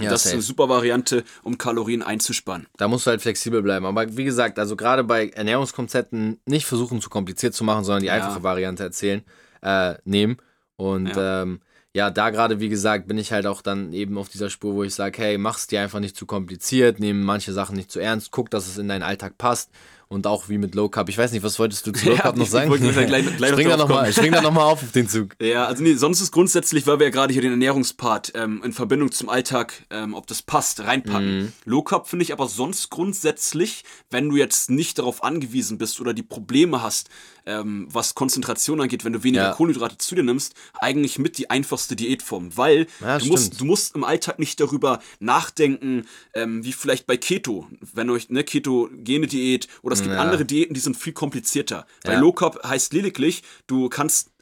Ja, 0.00 0.08
das 0.08 0.22
safe. 0.22 0.28
ist 0.28 0.34
eine 0.34 0.42
super 0.42 0.68
Variante, 0.68 1.24
um 1.42 1.58
Kalorien 1.58 2.02
einzusparen. 2.02 2.68
Da 2.76 2.86
musst 2.86 3.06
du 3.06 3.10
halt 3.10 3.20
flexibel 3.20 3.60
bleiben. 3.62 3.84
Aber 3.84 4.16
wie 4.16 4.24
gesagt, 4.24 4.60
also 4.60 4.76
gerade 4.76 5.02
bei 5.02 5.30
Ernährungskonzepten 5.30 6.40
nicht 6.46 6.66
versuchen, 6.66 7.00
zu 7.00 7.10
kompliziert 7.10 7.54
zu 7.54 7.64
machen, 7.64 7.82
sondern 7.82 8.02
die 8.02 8.08
ja. 8.08 8.14
einfache 8.14 8.44
Variante 8.44 8.84
erzählen, 8.84 9.22
äh, 9.62 9.94
nehmen. 10.04 10.36
Und 10.76 11.08
ja. 11.08 11.42
ähm, 11.42 11.60
ja, 11.94 12.10
da 12.10 12.30
gerade, 12.30 12.58
wie 12.58 12.68
gesagt, 12.68 13.06
bin 13.06 13.18
ich 13.18 13.32
halt 13.32 13.46
auch 13.46 13.62
dann 13.62 13.92
eben 13.92 14.18
auf 14.18 14.28
dieser 14.28 14.50
Spur, 14.50 14.74
wo 14.74 14.82
ich 14.82 14.94
sage, 14.94 15.22
hey, 15.22 15.38
mach's 15.38 15.68
dir 15.68 15.80
einfach 15.80 16.00
nicht 16.00 16.16
zu 16.16 16.26
kompliziert, 16.26 16.98
nimm 16.98 17.22
manche 17.22 17.52
Sachen 17.52 17.76
nicht 17.76 17.92
zu 17.92 18.00
ernst, 18.00 18.32
guck, 18.32 18.50
dass 18.50 18.66
es 18.66 18.78
in 18.78 18.88
deinen 18.88 19.04
Alltag 19.04 19.38
passt 19.38 19.70
und 20.08 20.26
auch 20.26 20.48
wie 20.48 20.58
mit 20.58 20.74
Low 20.74 20.88
Carb. 20.88 21.08
Ich 21.08 21.18
weiß 21.18 21.32
nicht, 21.32 21.42
was 21.42 21.58
wolltest 21.58 21.86
du 21.86 21.92
zu 21.92 22.06
Low 22.10 22.16
Carb 22.16 22.34
ja, 22.34 22.40
noch 22.40 22.48
sagen? 22.48 22.72
Ich 22.72 23.06
gleich, 23.06 23.36
gleich 23.36 23.50
spring, 23.52 23.68
da 23.68 23.76
noch 23.76 23.88
mal, 23.88 24.12
spring 24.12 24.32
da 24.32 24.42
nochmal 24.42 24.64
auf 24.64 24.82
auf 24.82 24.92
den 24.92 25.08
Zug. 25.08 25.36
Ja, 25.40 25.66
also 25.66 25.82
nee, 25.82 25.94
sonst 25.94 26.20
ist 26.20 26.32
grundsätzlich, 26.32 26.86
weil 26.86 26.98
wir 26.98 27.06
ja 27.06 27.10
gerade 27.10 27.32
hier 27.32 27.42
den 27.42 27.52
Ernährungspart 27.52 28.32
ähm, 28.34 28.62
in 28.64 28.72
Verbindung 28.72 29.12
zum 29.12 29.28
Alltag, 29.28 29.84
ähm, 29.90 30.14
ob 30.14 30.26
das 30.26 30.42
passt, 30.42 30.80
reinpacken. 30.84 31.42
Mhm. 31.42 31.52
Low 31.64 31.82
Carb 31.82 32.08
finde 32.08 32.24
ich 32.24 32.32
aber 32.32 32.48
sonst 32.48 32.90
grundsätzlich, 32.90 33.84
wenn 34.10 34.28
du 34.28 34.36
jetzt 34.36 34.70
nicht 34.70 34.98
darauf 34.98 35.22
angewiesen 35.22 35.78
bist 35.78 36.00
oder 36.00 36.12
die 36.12 36.22
Probleme 36.22 36.82
hast, 36.82 37.08
ähm, 37.46 37.88
was 37.90 38.14
Konzentration 38.14 38.80
angeht, 38.80 39.04
wenn 39.04 39.12
du 39.12 39.22
weniger 39.22 39.44
ja. 39.44 39.52
Kohlenhydrate 39.52 39.98
zu 39.98 40.14
dir 40.14 40.22
nimmst, 40.22 40.54
eigentlich 40.80 41.18
mit 41.18 41.38
die 41.38 41.50
einfachste 41.50 41.96
Diätform, 41.96 42.56
weil 42.56 42.86
ja, 43.00 43.18
du, 43.18 43.26
musst, 43.26 43.60
du 43.60 43.64
musst 43.64 43.94
im 43.94 44.04
Alltag 44.04 44.38
nicht 44.38 44.60
darüber 44.60 45.00
nachdenken, 45.20 46.06
ähm, 46.34 46.64
wie 46.64 46.72
vielleicht 46.72 47.06
bei 47.06 47.16
Keto, 47.16 47.68
wenn 47.92 48.10
euch 48.10 48.30
eine 48.30 48.44
ketogene 48.44 49.26
Diät 49.26 49.68
oder 49.82 49.94
es 49.94 50.02
gibt 50.02 50.14
ja. 50.14 50.20
andere 50.20 50.44
Diäten, 50.44 50.74
die 50.74 50.80
sind 50.80 50.96
viel 50.96 51.12
komplizierter. 51.12 51.86
Bei 52.02 52.16
Low 52.16 52.32
Carb 52.32 52.62
heißt 52.64 52.92
lediglich, 52.92 53.42
du 53.66 53.88
kannst 53.88 54.33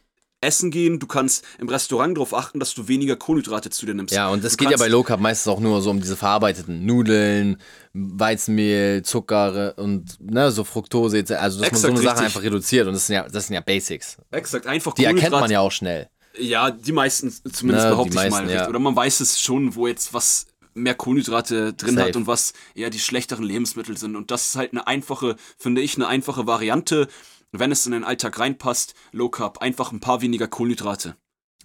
essen 0.42 0.70
gehen, 0.70 0.98
du 0.98 1.06
kannst 1.06 1.44
im 1.58 1.68
Restaurant 1.68 2.16
darauf 2.16 2.34
achten, 2.34 2.60
dass 2.60 2.74
du 2.74 2.88
weniger 2.88 3.16
Kohlenhydrate 3.16 3.70
zu 3.70 3.86
dir 3.86 3.94
nimmst. 3.94 4.14
Ja, 4.14 4.28
und 4.28 4.44
es 4.44 4.56
geht 4.56 4.70
ja 4.70 4.76
bei 4.76 4.88
Low 4.88 5.02
Carb 5.02 5.20
meistens 5.20 5.50
auch 5.52 5.60
nur 5.60 5.80
so 5.80 5.90
um 5.90 6.00
diese 6.00 6.16
verarbeiteten 6.16 6.84
Nudeln, 6.84 7.56
Weizenmehl, 7.92 9.02
Zucker 9.02 9.74
und 9.76 10.18
ne, 10.20 10.50
so 10.50 10.64
Fructose, 10.64 11.24
also 11.38 11.60
dass 11.60 11.68
Exakt, 11.68 11.72
man 11.72 11.96
so 11.96 12.02
eine 12.02 12.02
Sache 12.02 12.24
einfach 12.24 12.42
reduziert 12.42 12.86
und 12.86 12.94
das 12.94 13.06
sind 13.06 13.16
ja, 13.16 13.28
das 13.28 13.46
sind 13.46 13.54
ja 13.54 13.60
Basics. 13.60 14.16
Exakt, 14.30 14.66
einfach 14.66 14.94
Die 14.94 15.04
erkennt 15.04 15.32
man 15.32 15.50
ja 15.50 15.60
auch 15.60 15.72
schnell. 15.72 16.08
Ja, 16.38 16.70
die 16.70 16.92
meisten 16.92 17.30
zumindest 17.30 17.86
ne, 17.86 17.90
behaupte 17.90 18.24
ich 18.24 18.30
mal. 18.30 18.50
Ja. 18.50 18.68
Oder 18.68 18.78
man 18.78 18.96
weiß 18.96 19.20
es 19.20 19.40
schon, 19.40 19.74
wo 19.74 19.86
jetzt 19.86 20.14
was 20.14 20.46
mehr 20.74 20.94
Kohlenhydrate 20.94 21.74
drin 21.74 21.96
Safe. 21.96 22.08
hat 22.08 22.16
und 22.16 22.26
was 22.26 22.54
eher 22.74 22.90
die 22.90 22.98
schlechteren 22.98 23.44
Lebensmittel 23.44 23.96
sind. 23.96 24.16
Und 24.16 24.30
das 24.30 24.48
ist 24.48 24.56
halt 24.56 24.72
eine 24.72 24.86
einfache, 24.86 25.36
finde 25.58 25.82
ich, 25.82 25.96
eine 25.96 26.08
einfache 26.08 26.46
Variante, 26.46 27.08
wenn 27.52 27.70
es 27.70 27.86
in 27.86 27.92
den 27.92 28.04
Alltag 28.04 28.38
reinpasst, 28.38 28.94
Low 29.12 29.28
Carb, 29.28 29.58
einfach 29.58 29.92
ein 29.92 30.00
paar 30.00 30.20
weniger 30.22 30.48
Kohlenhydrate. 30.48 31.16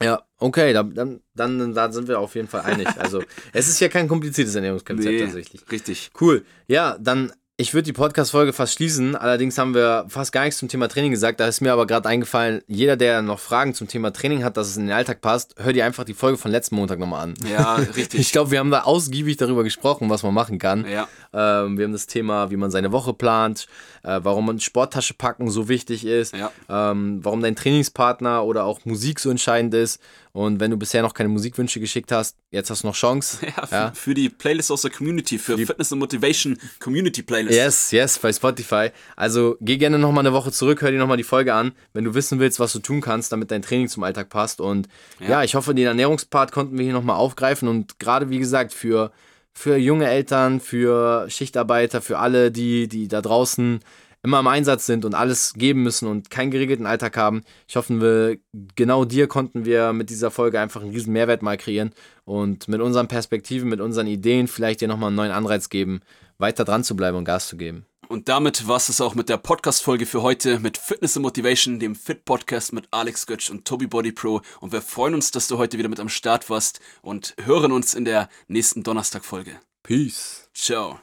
Ja, 0.02 0.21
okay, 0.38 0.73
dann, 0.73 0.93
dann, 0.93 1.21
dann, 1.34 1.73
dann 1.73 1.91
sind 1.91 2.08
wir 2.08 2.19
auf 2.19 2.36
jeden 2.36 2.47
Fall 2.47 2.62
einig. 2.62 2.88
Also, 3.00 3.23
es 3.54 3.67
ist 3.67 3.80
ja 3.80 3.89
kein 3.89 4.08
kompliziertes 4.08 4.54
Ernährungskonzept 4.54 5.10
nee, 5.10 5.19
tatsächlich. 5.21 5.71
Richtig. 5.71 6.12
Cool. 6.21 6.45
Ja, 6.67 6.97
dann 7.00 7.34
ich 7.60 7.74
würde 7.74 7.86
die 7.86 7.93
Podcast-Folge 7.93 8.54
fast 8.54 8.74
schließen. 8.76 9.15
Allerdings 9.15 9.58
haben 9.58 9.74
wir 9.74 10.06
fast 10.10 10.32
gar 10.32 10.43
nichts 10.43 10.60
zum 10.60 10.70
Thema 10.70 10.88
Training 10.88 11.10
gesagt. 11.10 11.39
Da 11.39 11.48
ist 11.48 11.60
mir 11.60 11.74
aber 11.74 11.88
gerade 11.88 12.08
eingefallen, 12.08 12.62
jeder, 12.67 12.96
der 12.96 13.24
noch 13.24 13.39
Fragen 13.39 13.74
zum 13.74 13.88
Thema 13.88 14.13
Training 14.13 14.43
hat, 14.43 14.58
dass 14.58 14.67
es 14.67 14.78
in 14.78 14.86
den 14.86 14.96
Alltag 14.96 15.22
passt, 15.22 15.56
hör 15.58 15.74
dir 15.74 15.84
einfach 15.84 16.04
die 16.04 16.13
Folge 16.13 16.38
von 16.38 16.52
letzten 16.52 16.76
Montag 16.76 17.00
nochmal 17.00 17.24
an. 17.24 17.34
Ja, 17.52 17.76
richtig. 17.96 18.20
Ich 18.20 18.32
glaube, 18.32 18.52
wir 18.52 18.60
haben 18.60 18.70
da 18.70 18.82
ausgiebig 18.84 19.38
darüber 19.38 19.63
gesprochen, 19.63 20.08
was 20.12 20.22
man 20.22 20.36
machen 20.36 20.60
kann. 20.60 20.86
Ja. 20.88 21.08
Ähm, 21.34 21.80
wir 21.80 21.86
haben 21.86 21.93
das 21.93 22.06
Thema, 22.06 22.52
wie 22.52 22.58
man 22.58 22.70
seine 22.70 22.91
Woche 22.91 23.13
plant, 23.15 23.65
äh, 24.04 24.20
warum 24.22 24.46
man 24.46 24.60
Sporttasche 24.60 25.15
packen 25.15 25.50
so 25.50 25.67
wichtig 25.67 26.06
ist, 26.06 26.36
Ja. 26.36 26.52
ähm, 26.70 27.22
warum 27.24 27.41
dein 27.41 27.56
Trainingspartner 27.56 28.43
oder 28.43 28.65
auch 28.65 28.86
Musik 28.86 29.20
so 29.20 29.32
entscheidend 29.32 29.74
ist. 29.74 30.00
Und 30.38 30.60
wenn 30.60 30.69
du 30.69 30.78
bisher 30.78 31.02
noch 31.02 31.15
keine 31.15 31.30
Musikwünsche 31.30 31.80
geschickt 31.80 32.12
hast, 32.12 32.38
jetzt 32.52 32.69
hast 32.69 32.84
du 32.84 32.88
noch 32.88 32.93
Chance. 32.93 33.39
Ja, 33.58 33.65
für, 33.65 33.95
für 33.95 34.13
die 34.13 34.30
Playlist 34.30 34.71
aus 34.71 34.84
der 34.84 34.91
Community, 34.91 35.39
für 35.39 35.58
Fitness 35.58 35.91
und 35.91 35.97
Motivation 35.97 36.60
Community 36.80 37.23
Playlist. 37.23 37.58
Yes, 37.58 37.91
yes, 37.91 38.19
bei 38.19 38.32
Spotify. 38.32 38.89
Also 39.15 39.58
geh 39.62 39.78
gerne 39.78 39.97
nochmal 39.97 40.23
eine 40.23 40.34
Woche 40.34 40.52
zurück, 40.52 40.84
hör 40.84 40.91
dir 40.91 41.00
nochmal 41.00 41.17
die 41.17 41.23
Folge 41.23 41.56
an, 41.56 41.71
wenn 41.93 42.04
du 42.04 42.13
wissen 42.13 42.39
willst, 42.39 42.60
was 42.60 42.71
du 42.73 42.80
tun 42.80 43.02
kannst, 43.02 43.32
damit 43.32 43.50
dein 43.50 43.63
Training 43.63 43.88
zum 43.88 44.04
Alltag 44.04 44.30
passt. 44.30 44.62
Und 44.62 44.88
ja, 45.19 45.43
ich 45.43 45.56
hoffe, 45.56 45.73
den 45.73 45.88
Ernährungspart 45.88 46.52
konnten 46.52 46.78
wir 46.78 46.84
hier 46.84 46.93
nochmal 46.93 47.15
aufgreifen. 47.15 47.67
Und 47.67 47.97
gerade 47.97 48.30
wie 48.30 48.38
gesagt, 48.38 48.73
für, 48.73 49.12
für 49.54 49.76
junge 49.78 50.08
Eltern, 50.08 50.60
für 50.60 51.28
Schichtarbeiter, 51.32 52.00
für 52.00 52.19
alle, 52.19 52.52
die, 52.52 52.88
die 52.88 53.08
da 53.08 53.21
draußen 53.21 53.80
immer 54.28 54.42
im 54.42 54.48
Einsatz 54.48 54.86
sind 54.86 55.06
und 55.06 55.16
alles 55.16 55.54
geben 55.54 55.84
müssen 55.84 56.06
und 56.06 56.30
keinen 56.30 56.52
geregelten 56.52 56.86
Alltag 56.86 57.16
haben. 57.16 57.44
Ich 57.66 57.78
hoffe, 57.78 58.02
wir, 58.02 58.38
genau 58.76 59.06
dir 59.06 59.28
konnten 59.28 59.63
wir 59.63 59.94
mit 59.94 60.10
dieser 60.10 60.32
Folge 60.32 60.60
einfach 60.60 60.82
einen 60.82 60.92
riesen 60.92 61.13
Mehrwert 61.13 61.42
mal 61.42 61.56
kreieren 61.56 61.92
und 62.26 62.68
mit 62.68 62.82
unseren 62.82 63.08
Perspektiven, 63.08 63.70
mit 63.70 63.80
unseren 63.80 64.06
Ideen 64.06 64.50
vielleicht 64.50 64.82
dir 64.82 64.90
nochmal 64.90 65.08
einen 65.08 65.16
neuen 65.16 65.32
Anreiz 65.32 65.70
geben, 65.70 66.02
weiter 66.40 66.66
dran 66.66 66.84
zu 66.84 66.98
bleiben 66.98 67.18
und 67.18 67.24
Gas 67.24 67.48
zu 67.48 67.56
geben. 67.56 67.86
Und 68.10 68.28
damit 68.28 68.68
war 68.68 68.78
es 68.78 69.00
auch 69.00 69.16
mit 69.16 69.30
der 69.30 69.38
Podcast-Folge 69.38 70.06
für 70.06 70.22
heute 70.22 70.60
mit 70.60 70.78
Fitness 70.78 71.16
und 71.16 71.24
Motivation, 71.24 71.80
dem 71.80 71.96
Fit-Podcast 71.96 72.74
mit 72.74 72.88
Alex 72.92 73.28
Götsch 73.28 73.50
und 73.50 73.63
Toby 73.63 73.88
Body 73.88 74.12
Pro. 74.12 74.42
Und 74.60 74.74
wir 74.74 74.82
freuen 74.82 75.13
uns, 75.13 75.32
dass 75.32 75.48
du 75.48 75.58
heute 75.58 75.78
wieder 75.78 75.90
mit 75.90 76.02
am 76.02 76.10
Start 76.10 76.50
warst 76.50 76.82
und 77.02 77.34
hören 77.44 77.72
uns 77.72 77.94
in 77.94 78.04
der 78.04 78.28
nächsten 78.48 78.84
Donnerstag-Folge. 78.84 79.60
Peace. 79.84 80.50
Ciao. 80.54 81.00